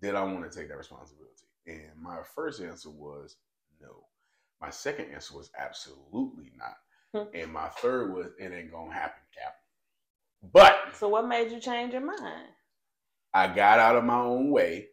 Did 0.00 0.14
I 0.14 0.22
want 0.22 0.50
to 0.50 0.58
take 0.58 0.68
that 0.68 0.76
responsibility? 0.78 1.30
And 1.66 1.90
my 2.00 2.18
first 2.34 2.60
answer 2.60 2.90
was 2.90 3.36
no. 3.80 4.06
My 4.60 4.70
second 4.70 5.06
answer 5.12 5.36
was 5.36 5.50
absolutely 5.58 6.52
not. 6.56 6.76
Hmm. 7.14 7.28
and 7.32 7.52
my 7.52 7.68
third 7.68 8.12
was 8.12 8.26
it 8.40 8.52
ain't 8.52 8.72
gonna 8.72 8.92
happen, 8.92 9.22
Cap. 9.38 9.54
But 10.52 10.74
So 10.94 11.08
what 11.08 11.28
made 11.28 11.52
you 11.52 11.60
change 11.60 11.92
your 11.92 12.02
mind? 12.04 12.48
I 13.32 13.46
got 13.54 13.78
out 13.78 13.96
of 13.96 14.04
my 14.04 14.18
own 14.18 14.50
way 14.50 14.88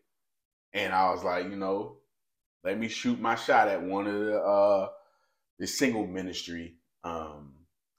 and 0.74 0.94
I 0.94 1.10
was 1.12 1.24
like, 1.24 1.46
you 1.46 1.56
know, 1.56 1.98
let 2.64 2.78
me 2.80 2.88
shoot 2.88 3.20
my 3.20 3.36
shot 3.36 3.68
at 3.68 3.82
one 3.82 4.08
of 4.08 4.20
the 4.20 4.38
uh 4.40 4.90
the 5.58 5.68
single 5.68 6.06
ministry 6.06 6.76
um 7.04 7.54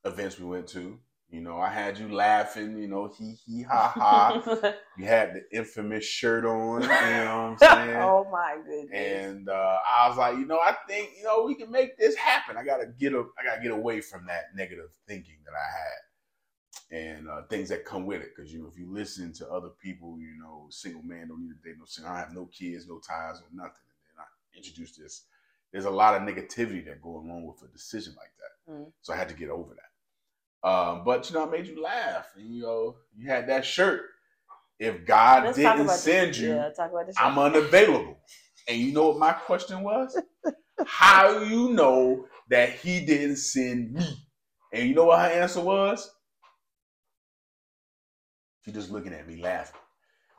events 0.05 0.39
we 0.39 0.47
went 0.47 0.67
to. 0.69 0.99
You 1.33 1.41
know, 1.41 1.59
I 1.59 1.71
had 1.71 1.97
you 1.97 2.13
laughing, 2.13 2.77
you 2.77 2.89
know, 2.89 3.11
hee 3.17 3.39
hee 3.47 3.63
ha 3.63 3.89
ha. 3.97 4.75
you 4.99 5.07
had 5.07 5.33
the 5.33 5.57
infamous 5.57 6.05
shirt 6.05 6.45
on, 6.45 6.83
you 6.83 6.89
know 6.89 7.57
what 7.57 7.67
I'm 7.73 7.87
saying? 7.87 7.97
oh 7.97 8.27
my 8.31 8.59
goodness. 8.67 8.91
And 8.93 9.49
uh, 9.49 9.79
I 9.99 10.09
was 10.11 10.19
like, 10.19 10.37
you 10.37 10.45
know, 10.45 10.59
I 10.59 10.77
think 10.87 11.13
you 11.17 11.25
know 11.25 11.45
we 11.45 11.55
can 11.55 11.71
make 11.71 11.97
this 11.97 12.15
happen. 12.17 12.59
I 12.59 12.65
gotta 12.65 12.85
get 12.87 13.15
a, 13.15 13.25
I 13.41 13.45
gotta 13.47 13.63
get 13.63 13.73
away 13.73 14.03
from 14.03 14.27
that 14.27 14.55
negative 14.55 14.91
thinking 15.09 15.37
that 15.47 15.55
I 15.55 16.99
had, 17.01 17.17
and 17.17 17.29
uh, 17.31 17.43
things 17.49 17.71
that 17.71 17.87
come 17.87 18.05
with 18.05 18.21
it. 18.21 18.33
Because 18.37 18.53
you 18.53 18.61
know, 18.61 18.69
if 18.71 18.79
you 18.79 18.93
listen 18.93 19.33
to 19.33 19.49
other 19.49 19.71
people, 19.83 20.19
you 20.21 20.37
know, 20.39 20.67
single 20.69 21.03
man 21.03 21.29
don't 21.29 21.41
need 21.41 21.55
to 21.55 21.67
date 21.67 21.79
no 21.79 21.87
single. 21.87 22.13
I 22.13 22.19
have 22.19 22.35
no 22.35 22.45
kids, 22.53 22.87
no 22.87 22.99
ties, 22.99 23.41
no 23.41 23.63
nothing. 23.63 23.81
And 23.89 24.19
then 24.19 24.21
I 24.21 24.59
introduced 24.59 25.01
this. 25.01 25.25
There's 25.73 25.87
a 25.87 25.91
lot 25.91 26.15
of 26.15 26.29
negativity 26.29 26.85
that 26.85 27.01
go 27.01 27.17
along 27.17 27.47
with 27.47 27.67
a 27.67 27.73
decision 27.73 28.13
like 28.19 28.33
that. 28.37 28.73
Mm. 28.75 28.93
So 29.01 29.15
I 29.15 29.17
had 29.17 29.31
to 29.31 29.35
get 29.35 29.49
over 29.49 29.73
that. 29.73 29.92
Um, 30.65 31.03
but 31.05 31.29
you 31.29 31.35
know, 31.37 31.47
I 31.47 31.51
made 31.51 31.67
you 31.67 31.83
laugh, 31.83 32.27
and 32.37 32.55
you 32.55 32.63
know, 32.63 32.97
you 33.17 33.29
had 33.29 33.49
that 33.49 33.65
shirt. 33.65 34.03
If 34.79 35.07
God 35.07 35.45
Let's 35.45 35.57
didn't 35.59 35.89
send 35.91 36.29
this. 36.31 36.39
you, 36.39 36.53
Yeah, 36.55 36.71
talk 36.77 36.91
about 36.91 37.07
this. 37.07 37.17
I'm 37.19 37.39
unavailable. 37.39 38.19
And 38.69 38.79
you 38.79 38.93
know 38.93 39.09
what 39.09 39.19
my 39.19 39.33
question 39.33 39.83
was? 39.83 40.17
How 40.85 41.41
you 41.41 41.73
know 41.73 42.27
that 42.51 42.71
he 42.71 43.05
didn't 43.05 43.37
send 43.37 43.93
me? 43.93 44.27
And 44.73 44.89
you 44.89 44.95
know 44.95 45.07
what 45.07 45.21
her 45.21 45.27
answer 45.41 45.61
was? 45.61 46.11
She 48.65 48.73
just 48.73 48.91
looking 48.91 49.13
at 49.13 49.29
me 49.29 49.43
laughing. 49.43 49.81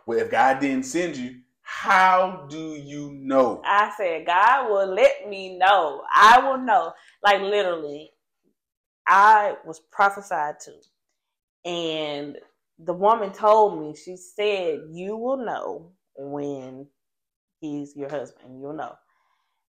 Well, 0.06 0.20
if 0.20 0.32
God 0.32 0.60
didn't 0.60 0.86
send 0.86 1.16
you, 1.18 1.40
how 1.62 2.46
do 2.50 2.76
you 2.76 3.12
know? 3.14 3.62
I 3.66 3.92
said, 3.98 4.26
God 4.26 4.70
will 4.70 4.94
let 4.94 5.30
me 5.30 5.58
know. 5.58 6.04
I 6.14 6.40
will 6.40 6.60
know. 6.60 6.94
Like 7.24 7.42
literally, 7.42 8.12
I 9.08 9.56
was 9.66 9.80
prophesied 9.92 10.56
to. 10.62 10.72
And 11.70 12.38
the 12.80 12.94
woman 12.94 13.32
told 13.32 13.80
me, 13.80 13.96
she 13.96 14.18
said, 14.18 14.82
You 14.92 15.16
will 15.18 15.38
know 15.38 15.92
when 16.16 16.88
he's 17.60 17.96
your 17.96 18.10
husband. 18.10 18.60
You'll 18.62 18.74
know. 18.74 18.96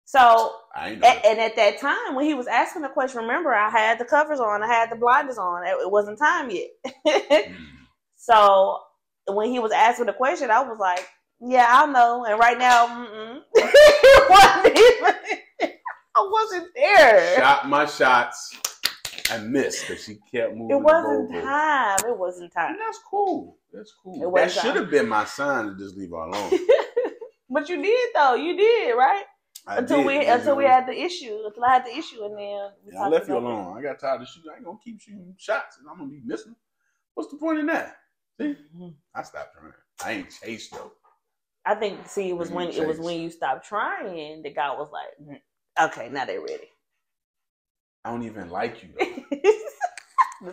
So, 0.06 0.54
a- 0.76 1.28
and 1.28 1.40
at 1.40 1.56
that 1.56 1.80
time 1.80 2.16
when 2.16 2.26
he 2.26 2.36
was 2.36 2.48
asking 2.48 2.84
the 2.84 2.90
question, 2.90 3.22
remember 3.22 3.54
I 3.54 3.70
had 3.70 4.00
the 4.00 4.06
covers 4.06 4.40
on, 4.40 4.62
I 4.64 4.68
had 4.68 4.92
the 4.92 4.96
blinders 4.96 5.38
on. 5.40 5.66
It, 5.66 5.72
it 5.82 5.92
wasn't 5.92 6.20
time 6.20 6.50
yet. 6.50 6.70
Mm. 7.46 7.56
so 8.16 8.80
when 9.28 9.50
he 9.52 9.60
was 9.60 9.72
asking 9.72 10.08
the 10.08 10.14
question, 10.14 10.50
I 10.52 10.62
was 10.62 10.78
like, 10.80 11.08
"Yeah, 11.40 11.66
I 11.70 11.86
know." 11.86 12.26
And 12.26 12.40
right 12.40 12.58
now, 12.58 12.88
mm-mm. 12.88 13.42
wasn't 14.30 14.78
even. 14.78 15.16
I 16.18 16.30
wasn't 16.32 16.68
there. 16.76 17.36
Shot 17.38 17.68
my 17.70 17.86
shots 17.86 18.58
and 19.32 19.52
missed 19.52 19.88
because 19.88 20.04
she 20.04 20.16
kept 20.32 20.56
moving. 20.56 20.78
It 20.78 20.82
wasn't 20.82 21.32
time. 21.32 22.00
It 22.08 22.18
wasn't 22.18 22.54
time. 22.54 22.72
And 22.72 22.80
that's 22.82 23.00
cool. 23.10 23.58
That's 23.74 23.94
cool. 24.04 24.32
That 24.32 24.52
should 24.52 24.76
have 24.76 24.90
been 24.90 25.08
my 25.10 25.26
sign 25.26 25.66
to 25.68 25.76
just 25.78 25.98
leave 25.98 26.12
her 26.12 26.16
alone. 26.18 26.52
but 27.50 27.70
you 27.70 27.82
did 27.82 28.10
though. 28.16 28.36
You 28.36 28.56
did 28.58 28.94
right 28.94 29.24
I 29.68 29.78
until 29.78 29.98
did, 29.98 30.06
we 30.08 30.26
until 30.28 30.56
we 30.56 30.66
had 30.66 30.88
the 30.88 30.94
issue. 30.94 31.42
Until 31.46 31.64
I 31.64 31.74
had 31.74 31.86
the 31.86 31.98
issue, 31.98 32.24
and 32.24 32.38
then 32.38 32.70
we 32.86 32.94
Yeah, 32.94 33.04
I 33.06 33.08
left 33.10 33.28
you 33.28 33.38
alone. 33.38 33.78
I 33.78 33.82
got 33.82 34.00
tired 34.00 34.22
of 34.22 34.28
shooting. 34.28 34.52
I 34.52 34.58
ain't 34.58 34.66
gonna 34.66 34.78
keep 34.84 35.02
shooting 35.02 35.34
shots, 35.38 35.78
and 35.80 35.88
I'm 35.90 35.98
gonna 35.98 36.10
be 36.12 36.22
missing. 36.24 36.56
What's 37.16 37.32
the 37.32 37.38
point 37.38 37.60
in 37.60 37.66
that? 37.68 37.98
See, 38.40 38.56
Mhm. 38.76 38.96
I 39.14 39.24
stopped 39.24 39.56
trying. 39.58 39.74
I 40.04 40.12
ain't 40.12 40.30
chased 40.30 40.72
though. 40.72 40.92
I 41.66 41.74
think. 41.76 42.08
See, 42.08 42.30
it 42.30 42.34
was 42.34 42.52
When 42.52 42.70
it 42.70 42.86
was 42.86 43.00
when 43.00 43.20
you 43.20 43.30
stopped 43.32 43.66
trying. 43.66 44.44
that 44.44 44.54
guy 44.56 44.72
was 44.72 44.92
like, 44.92 45.18
"Mm, 45.20 45.42
"Okay, 45.90 46.10
now 46.10 46.26
they're 46.26 46.42
ready." 46.42 46.70
I 48.06 48.12
don't 48.12 48.24
even 48.24 48.52
like 48.52 48.84
you 48.84 48.90
though. 48.98 49.38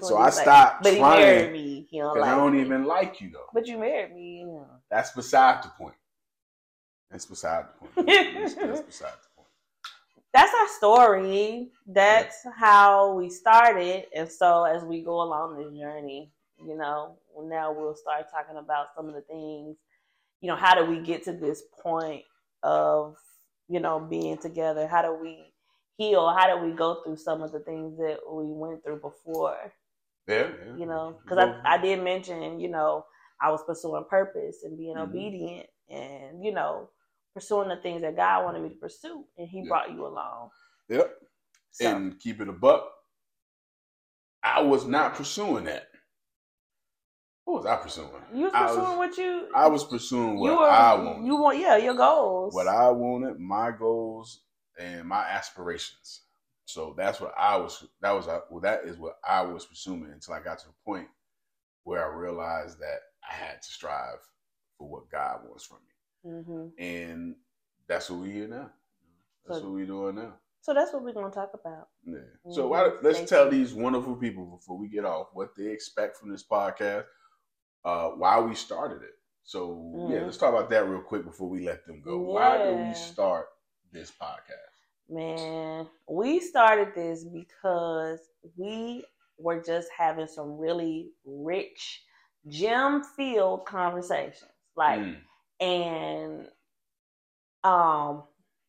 So 0.01 0.17
I 0.17 0.27
he 0.27 0.33
said. 0.33 0.43
stopped 0.43 0.83
But 0.85 0.95
he 0.95 1.01
married 1.01 1.53
me. 1.53 1.87
He 1.91 1.99
don't 1.99 2.19
like 2.19 2.31
I 2.31 2.37
don't 2.37 2.55
me. 2.55 2.61
even 2.63 2.85
like 2.85 3.21
you 3.21 3.31
though. 3.31 3.47
But 3.53 3.67
you 3.67 3.77
married 3.79 4.15
me. 4.15 4.45
Know. 4.45 4.67
That's 4.91 5.11
beside 5.11 5.63
the 5.63 5.69
point. 5.69 5.97
That's 7.11 7.27
beside 7.27 7.67
the 7.67 7.87
point. 7.87 8.07
That's, 8.07 8.55
that's 8.55 8.81
beside 8.87 9.13
the 9.13 9.29
point. 9.37 9.49
That's 10.33 10.53
our 10.55 10.69
story. 10.79 11.69
That's 11.87 12.37
how 12.57 13.13
we 13.15 13.29
started. 13.29 14.05
And 14.17 14.31
so 14.31 14.65
as 14.65 14.83
we 14.83 15.03
go 15.03 15.21
along 15.21 15.59
this 15.59 15.79
journey, 15.79 16.31
you 16.65 16.77
know, 16.77 17.19
now 17.43 17.73
we'll 17.73 17.95
start 17.95 18.27
talking 18.31 18.57
about 18.57 18.87
some 18.97 19.09
of 19.09 19.15
the 19.15 19.21
things, 19.23 19.77
you 20.41 20.49
know, 20.49 20.57
how 20.57 20.75
do 20.75 20.87
we 20.91 21.01
get 21.01 21.23
to 21.25 21.33
this 21.33 21.65
point 21.83 22.23
of, 22.63 23.17
you 23.69 23.81
know, 23.81 24.01
being 24.01 24.39
together? 24.39 24.87
How 24.87 25.03
do 25.03 25.19
we 25.21 25.52
heal? 25.97 26.29
How 26.37 26.57
do 26.57 26.65
we 26.65 26.73
go 26.73 27.03
through 27.03 27.17
some 27.17 27.43
of 27.43 27.53
the 27.53 27.61
things 27.61 27.97
that 27.99 28.19
we 28.31 28.45
went 28.47 28.83
through 28.85 29.01
before? 29.01 29.73
Yeah, 30.29 30.49
yeah. 30.67 30.77
you 30.77 30.87
know 30.87 31.19
because 31.25 31.39
I, 31.39 31.75
I 31.75 31.79
did 31.79 32.03
mention 32.03 32.61
you 32.61 32.69
know 32.69 33.05
i 33.41 33.51
was 33.51 33.61
pursuing 33.67 34.05
purpose 34.09 34.63
and 34.63 34.79
being 34.79 34.95
Mhm. 34.97 35.09
obedient 35.09 35.67
and 35.91 36.45
you 36.45 36.53
know 36.53 36.91
pursuing 37.35 37.69
the 37.69 37.77
things 37.77 38.03
that 38.03 38.15
god 38.17 38.45
wanted 38.45 38.63
me 38.63 38.69
to 38.71 38.77
pursue 38.77 39.25
and 39.37 39.49
he 39.49 39.63
Yeah. 39.63 39.69
brought 39.69 39.91
you 39.91 40.07
along 40.07 40.51
Yep. 40.89 41.19
so 41.73 41.89
And 41.89 42.19
keep 42.21 42.41
it 42.41 42.49
a 42.49 42.53
buck. 42.53 42.89
I 44.43 44.63
was 44.63 44.85
not 44.87 45.15
pursuing 45.15 45.65
that. 45.65 45.89
What 47.45 47.65
was 47.65 47.67
I 47.67 47.77
pursuing? 47.77 48.11
you 48.33 48.45
was 48.45 48.53
pursuing 48.53 48.99
was, 48.99 48.99
what 48.99 49.19
you 49.19 49.49
I 49.55 49.67
was 49.69 49.85
pursuing 49.85 50.39
what 50.39 50.51
you 50.53 50.59
were 50.59 50.69
I 50.71 50.95
wanted. 50.95 51.27
you 51.27 51.37
want 51.37 51.59
yeah 51.59 51.77
your 51.77 51.95
goals 51.95 52.55
what 52.55 52.69
I 52.69 52.91
wanted, 52.91 53.39
my 53.41 53.73
goals, 53.73 54.43
and 54.79 55.07
my 55.09 55.23
aspirations. 55.23 56.23
So 56.65 56.95
that's 56.97 57.21
what 57.21 57.35
I 57.37 57.57
was. 57.57 57.85
That 58.01 58.13
was 58.13 58.27
well. 58.27 58.61
That 58.63 58.85
is 58.85 58.97
what 58.99 59.19
I 59.29 59.43
was 59.43 59.67
pursuing 59.67 60.11
until 60.13 60.35
I 60.35 60.41
got 60.41 60.59
to 60.61 60.67
the 60.67 60.73
point 60.85 61.09
where 61.85 62.05
I 62.05 62.15
realized 62.15 62.79
that 62.81 63.01
I 63.29 63.35
had 63.35 63.61
to 63.63 63.69
strive 63.69 64.19
for 64.79 64.89
what 64.89 65.11
God 65.11 65.41
wants 65.49 65.65
from 65.65 65.79
me, 65.85 66.31
hmm 66.31 66.69
and 66.79 67.35
that's 67.89 68.09
what 68.11 68.21
we 68.21 68.31
here 68.33 68.49
now. 68.49 68.71
That's 69.45 69.59
So- 69.59 69.65
what 69.67 69.75
we 69.75 69.87
doing 69.87 70.15
now. 70.15 70.35
so 70.61 70.73
that's 70.73 70.93
what 70.93 71.03
we're 71.03 71.13
going 71.13 71.31
to 71.31 71.35
talk 71.35 71.51
about 71.55 71.89
Yeah. 72.05 72.21
So 72.51 72.67
Mhm. 72.67 72.69
why, 72.71 72.83
let's 73.03 73.19
Stay 73.19 73.27
tell 73.27 73.45
tuned. 73.51 73.57
these 73.61 73.75
wonderful 73.75 74.15
people 74.17 74.47
before 74.47 74.79
we 74.79 74.89
get 74.89 75.05
off 75.05 75.29
what 75.35 75.55
they 75.57 75.67
expect 75.67 76.17
from 76.17 76.31
this 76.31 76.45
podcast, 76.47 77.07
uh, 77.85 78.11
why 78.11 78.39
we 78.41 78.55
started 78.55 79.03
it. 79.03 79.19
So 79.43 80.07
yeah, 80.09 80.21
Mhm. 80.21 80.25
let's 80.27 80.39
talk 80.39 80.55
about 80.55 80.71
that 80.71 80.87
real 80.89 81.03
quick 81.03 81.25
before 81.25 81.49
we 81.51 81.67
let 81.67 81.85
them 81.87 82.01
go. 82.01 82.19
Why 82.19 82.59
did 82.59 82.79
Yeah. 82.79 82.89
we 82.89 82.95
start 82.95 83.49
this 83.93 84.11
podcast? 84.11 84.73
Man, 85.09 85.87
we 86.09 86.41
started 86.41 86.95
this 86.95 87.25
because 87.25 88.21
we 88.57 89.05
were 89.39 89.63
just 89.63 89.89
having 89.97 90.27
some 90.27 90.57
really 90.59 91.11
rich, 91.25 92.03
gem 92.49 93.03
filled 93.17 93.67
conversations. 93.67 94.51
Like, 94.77 95.01
Mm. 95.01 95.21
and 95.61 96.49
um, 97.65 98.25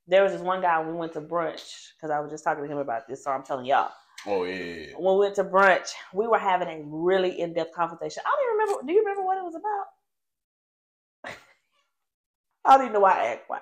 there 0.08 0.24
was 0.24 0.34
this 0.34 0.42
one 0.42 0.62
guy 0.62 0.84
we 0.84 0.94
went 0.94 1.14
to 1.14 1.22
brunch 1.22 1.94
because 1.96 2.12
I 2.12 2.20
was 2.20 2.30
just 2.30 2.44
talking 2.44 2.64
to 2.64 2.70
him 2.70 2.78
about 2.78 3.08
this, 3.08 3.24
so 3.24 3.32
I'm 3.32 3.44
telling 3.44 3.66
y'all. 3.66 3.92
Oh 4.26 4.44
yeah, 4.44 4.54
yeah, 4.56 4.74
yeah. 4.90 4.94
When 4.98 5.16
we 5.16 5.20
went 5.22 5.36
to 5.36 5.44
brunch, 5.44 5.92
we 6.14 6.28
were 6.28 6.38
having 6.40 6.68
a 6.68 6.82
really 6.86 7.40
in 7.40 7.54
depth 7.54 7.74
conversation. 7.74 8.24
I 8.26 8.30
don't 8.30 8.44
even 8.46 8.58
remember. 8.60 8.88
Do 8.88 8.94
you 8.94 9.00
remember 9.00 9.24
what 9.24 9.38
it 9.38 9.44
was 9.44 9.56
about? 9.56 11.36
I 12.66 12.72
don't 12.78 12.82
even 12.82 12.94
know 12.94 13.00
why 13.02 13.12
I 13.20 13.26
asked 13.34 13.44
why. 13.48 13.60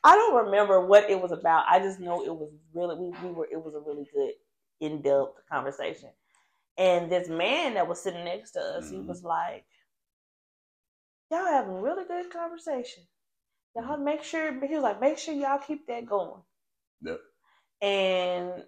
I 0.07 0.15
don't 0.15 0.45
remember 0.45 0.85
what 0.85 1.09
it 1.09 1.21
was 1.21 1.31
about. 1.33 1.65
I 1.67 1.79
just 1.79 1.99
know 1.99 2.23
it 2.23 2.33
was 2.33 2.49
really 2.73 2.95
we, 2.95 3.09
we 3.27 3.31
were 3.33 3.47
it 3.51 3.61
was 3.61 3.75
a 3.75 3.79
really 3.79 4.07
good 4.13 4.31
in 4.79 5.01
depth 5.01 5.41
conversation. 5.51 6.09
And 6.77 7.11
this 7.11 7.27
man 7.27 7.73
that 7.73 7.87
was 7.87 8.01
sitting 8.01 8.23
next 8.23 8.51
to 8.51 8.61
us, 8.61 8.89
he 8.89 8.97
Mhm. 8.97 9.07
was 9.07 9.23
like, 9.23 9.65
"Y'all 11.29 11.45
having 11.45 11.75
a 11.75 11.81
really 11.81 12.05
good 12.05 12.31
conversation. 12.31 13.03
Y'all 13.75 13.97
make 13.97 14.23
sure." 14.23 14.53
He 14.65 14.75
was 14.75 14.83
like, 14.83 15.01
"Make 15.01 15.17
sure 15.17 15.33
y'all 15.33 15.59
keep 15.59 15.87
that 15.87 16.05
going." 16.05 16.41
Yep. 17.01 17.19
And 17.81 18.65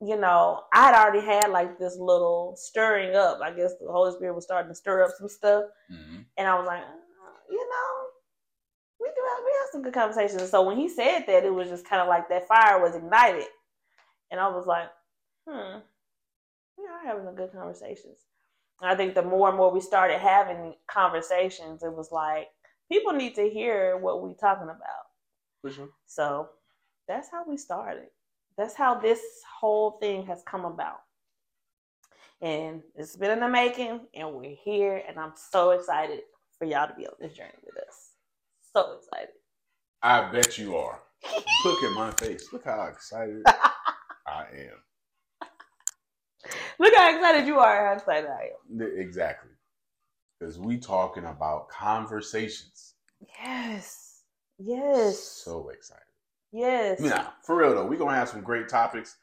you 0.00 0.16
know, 0.16 0.64
I'd 0.72 0.94
already 0.94 1.24
had 1.24 1.50
like 1.50 1.78
this 1.78 1.96
little 1.96 2.56
stirring 2.56 3.14
up. 3.14 3.40
I 3.42 3.52
guess 3.52 3.72
the 3.78 3.92
Holy 3.92 4.12
Spirit 4.16 4.34
was 4.34 4.44
starting 4.44 4.70
to 4.70 4.74
stir 4.74 5.04
up 5.04 5.12
some 5.18 5.28
stuff. 5.28 5.64
Mhm. 5.90 6.26
And 6.38 6.48
I 6.48 6.56
was 6.58 6.66
like, 6.66 6.82
uh, 6.82 7.38
you 7.50 7.68
know, 7.70 8.11
we 9.22 9.28
have, 9.28 9.44
we 9.44 9.50
have 9.60 9.68
some 9.70 9.82
good 9.82 9.94
conversations. 9.94 10.50
So 10.50 10.62
when 10.62 10.76
he 10.76 10.88
said 10.88 11.24
that, 11.26 11.44
it 11.44 11.54
was 11.54 11.68
just 11.68 11.84
kind 11.84 12.02
of 12.02 12.08
like 12.08 12.28
that 12.28 12.48
fire 12.48 12.80
was 12.80 12.94
ignited. 12.94 13.46
And 14.30 14.40
I 14.40 14.48
was 14.48 14.66
like, 14.66 14.88
hmm, 15.48 15.78
we 16.78 16.84
are 16.86 17.04
having 17.04 17.26
a 17.26 17.32
good 17.32 17.52
conversations. 17.52 18.18
And 18.80 18.90
I 18.90 18.96
think 18.96 19.14
the 19.14 19.22
more 19.22 19.48
and 19.48 19.56
more 19.56 19.70
we 19.70 19.80
started 19.80 20.18
having 20.18 20.74
conversations, 20.88 21.82
it 21.82 21.92
was 21.92 22.10
like, 22.10 22.48
people 22.90 23.12
need 23.12 23.34
to 23.36 23.48
hear 23.48 23.96
what 23.98 24.22
we're 24.22 24.34
talking 24.34 24.64
about. 24.64 25.72
Sure. 25.72 25.88
So 26.06 26.48
that's 27.06 27.30
how 27.30 27.44
we 27.46 27.56
started. 27.56 28.08
That's 28.56 28.74
how 28.74 28.94
this 28.94 29.20
whole 29.60 29.92
thing 29.92 30.26
has 30.26 30.42
come 30.46 30.64
about. 30.64 31.00
And 32.40 32.82
it's 32.96 33.16
been 33.16 33.30
in 33.30 33.40
the 33.40 33.48
making, 33.48 34.00
and 34.14 34.34
we're 34.34 34.56
here, 34.64 35.02
and 35.08 35.18
I'm 35.18 35.32
so 35.36 35.70
excited 35.70 36.22
for 36.58 36.64
y'all 36.64 36.88
to 36.88 36.94
be 36.94 37.06
on 37.06 37.14
this 37.20 37.32
journey 37.32 37.52
with 37.64 37.76
us. 37.86 38.11
So 38.74 38.96
excited. 38.98 39.34
I 40.02 40.30
bet 40.32 40.58
you 40.58 40.76
are. 40.76 41.00
Look 41.64 41.82
at 41.84 41.92
my 41.94 42.10
face. 42.12 42.52
Look 42.52 42.64
how 42.64 42.84
excited 42.86 43.42
I 44.26 44.44
am. 44.52 45.48
Look 46.78 46.94
how 46.96 47.14
excited 47.14 47.46
you 47.46 47.58
are, 47.60 47.86
how 47.86 47.92
excited 47.92 48.28
I 48.28 48.48
am. 48.74 48.82
Exactly. 48.96 49.50
Because 50.38 50.58
we 50.58 50.78
talking 50.78 51.24
about 51.26 51.68
conversations. 51.68 52.94
Yes. 53.40 54.22
Yes. 54.58 55.18
So 55.20 55.68
excited. 55.68 56.02
yes. 56.52 56.98
Now, 56.98 57.34
for 57.44 57.56
real 57.56 57.74
though, 57.74 57.86
we're 57.86 57.98
gonna 57.98 58.16
have 58.16 58.28
some 58.28 58.40
great 58.42 58.68
topics. 58.68 59.16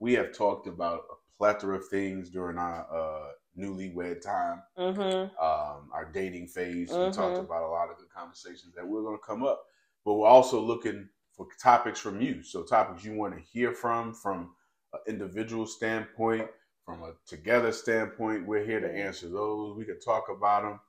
We 0.00 0.14
have 0.14 0.32
talked 0.36 0.66
about 0.66 1.02
a 1.10 1.14
plethora 1.38 1.76
of 1.76 1.86
things 1.88 2.30
during 2.30 2.58
our 2.58 2.86
uh, 2.92 3.30
newlywed 3.58 4.20
time, 4.22 4.62
Mm-hmm. 4.78 5.36
um, 5.42 5.90
our 5.92 6.10
dating 6.12 6.48
phase. 6.48 6.90
We 7.00 7.08
Mhm. 7.08 7.14
talked 7.14 7.38
about 7.38 7.62
a 7.64 7.68
lot 7.68 7.90
of 7.90 7.98
good 7.98 8.10
conversations 8.10 8.74
that 8.74 8.86
we're 8.86 9.02
gonna 9.02 9.18
come 9.18 9.42
up, 9.44 9.64
but 10.04 10.14
we're 10.14 10.28
also 10.28 10.60
looking 10.60 11.08
for 11.32 11.46
topics 11.62 12.00
from 12.00 12.20
you. 12.20 12.42
So 12.42 12.62
topics 12.62 13.04
you 13.04 13.14
want 13.14 13.34
to 13.34 13.40
hear 13.40 13.72
from, 13.72 14.14
from 14.14 14.54
an 14.92 15.00
individual 15.06 15.66
standpoint, 15.66 16.50
from 16.84 17.02
a 17.02 17.12
together 17.26 17.72
standpoint. 17.72 18.46
We're 18.46 18.64
here 18.64 18.80
to 18.80 18.90
answer 18.90 19.28
those. 19.28 19.76
We 19.76 19.84
could 19.84 20.02
talk 20.02 20.28
about 20.30 20.62
them. 20.62 20.80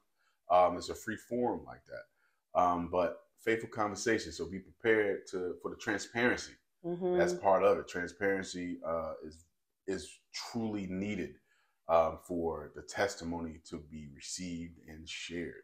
Um, 0.49 0.77
it's 0.77 0.89
a 0.89 0.95
free 0.95 1.17
forum 1.17 1.65
like 1.65 1.81
that. 1.85 2.59
Um, 2.59 2.89
but 2.89 3.23
faithful 3.39 3.69
conversation. 3.69 4.31
So 4.31 4.45
be 4.49 4.59
prepared 4.59 5.27
to 5.27 5.55
for 5.61 5.69
the 5.71 5.77
transparency. 5.77 6.53
Mm-hmm. 6.85 7.17
That's 7.17 7.33
part 7.33 7.63
of 7.63 7.77
it. 7.79 7.87
Transparency 7.87 8.79
uh, 8.85 9.13
is 9.23 9.45
is 9.87 10.19
truly 10.33 10.87
needed 10.87 11.35
um, 11.89 12.19
for 12.23 12.71
the 12.75 12.81
testimony 12.81 13.61
to 13.69 13.77
be 13.77 14.07
received 14.15 14.79
and 14.87 15.07
shared. 15.07 15.63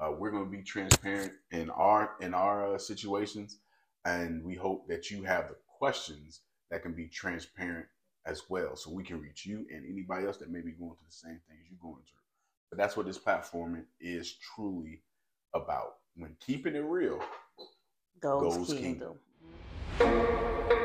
Uh, 0.00 0.12
we're 0.16 0.30
going 0.30 0.44
to 0.44 0.50
be 0.50 0.62
transparent 0.62 1.32
in 1.50 1.70
our 1.70 2.12
in 2.20 2.34
our 2.34 2.74
uh, 2.74 2.78
situations, 2.78 3.58
and 4.04 4.44
we 4.44 4.54
hope 4.54 4.88
that 4.88 5.10
you 5.10 5.24
have 5.24 5.48
the 5.48 5.56
questions 5.78 6.40
that 6.70 6.82
can 6.82 6.92
be 6.92 7.08
transparent 7.08 7.86
as 8.26 8.42
well, 8.48 8.76
so 8.76 8.90
we 8.90 9.02
can 9.04 9.20
reach 9.20 9.46
you 9.46 9.66
and 9.72 9.84
anybody 9.90 10.26
else 10.26 10.36
that 10.36 10.50
may 10.50 10.60
be 10.60 10.72
going 10.72 10.92
through 10.92 11.06
the 11.08 11.12
same 11.12 11.40
things 11.48 11.60
you're 11.70 11.78
going 11.82 12.02
through. 12.04 12.20
But 12.70 12.78
that's 12.78 12.96
what 12.96 13.06
this 13.06 13.18
platform 13.18 13.84
is 14.00 14.34
truly 14.54 15.02
about 15.54 15.96
when 16.16 16.36
keeping 16.44 16.76
it 16.76 16.80
real 16.84 17.20
Goes, 18.20 18.56
Goes 18.56 18.78
Kingdom. 18.78 19.14
Kingdom. 19.98 20.77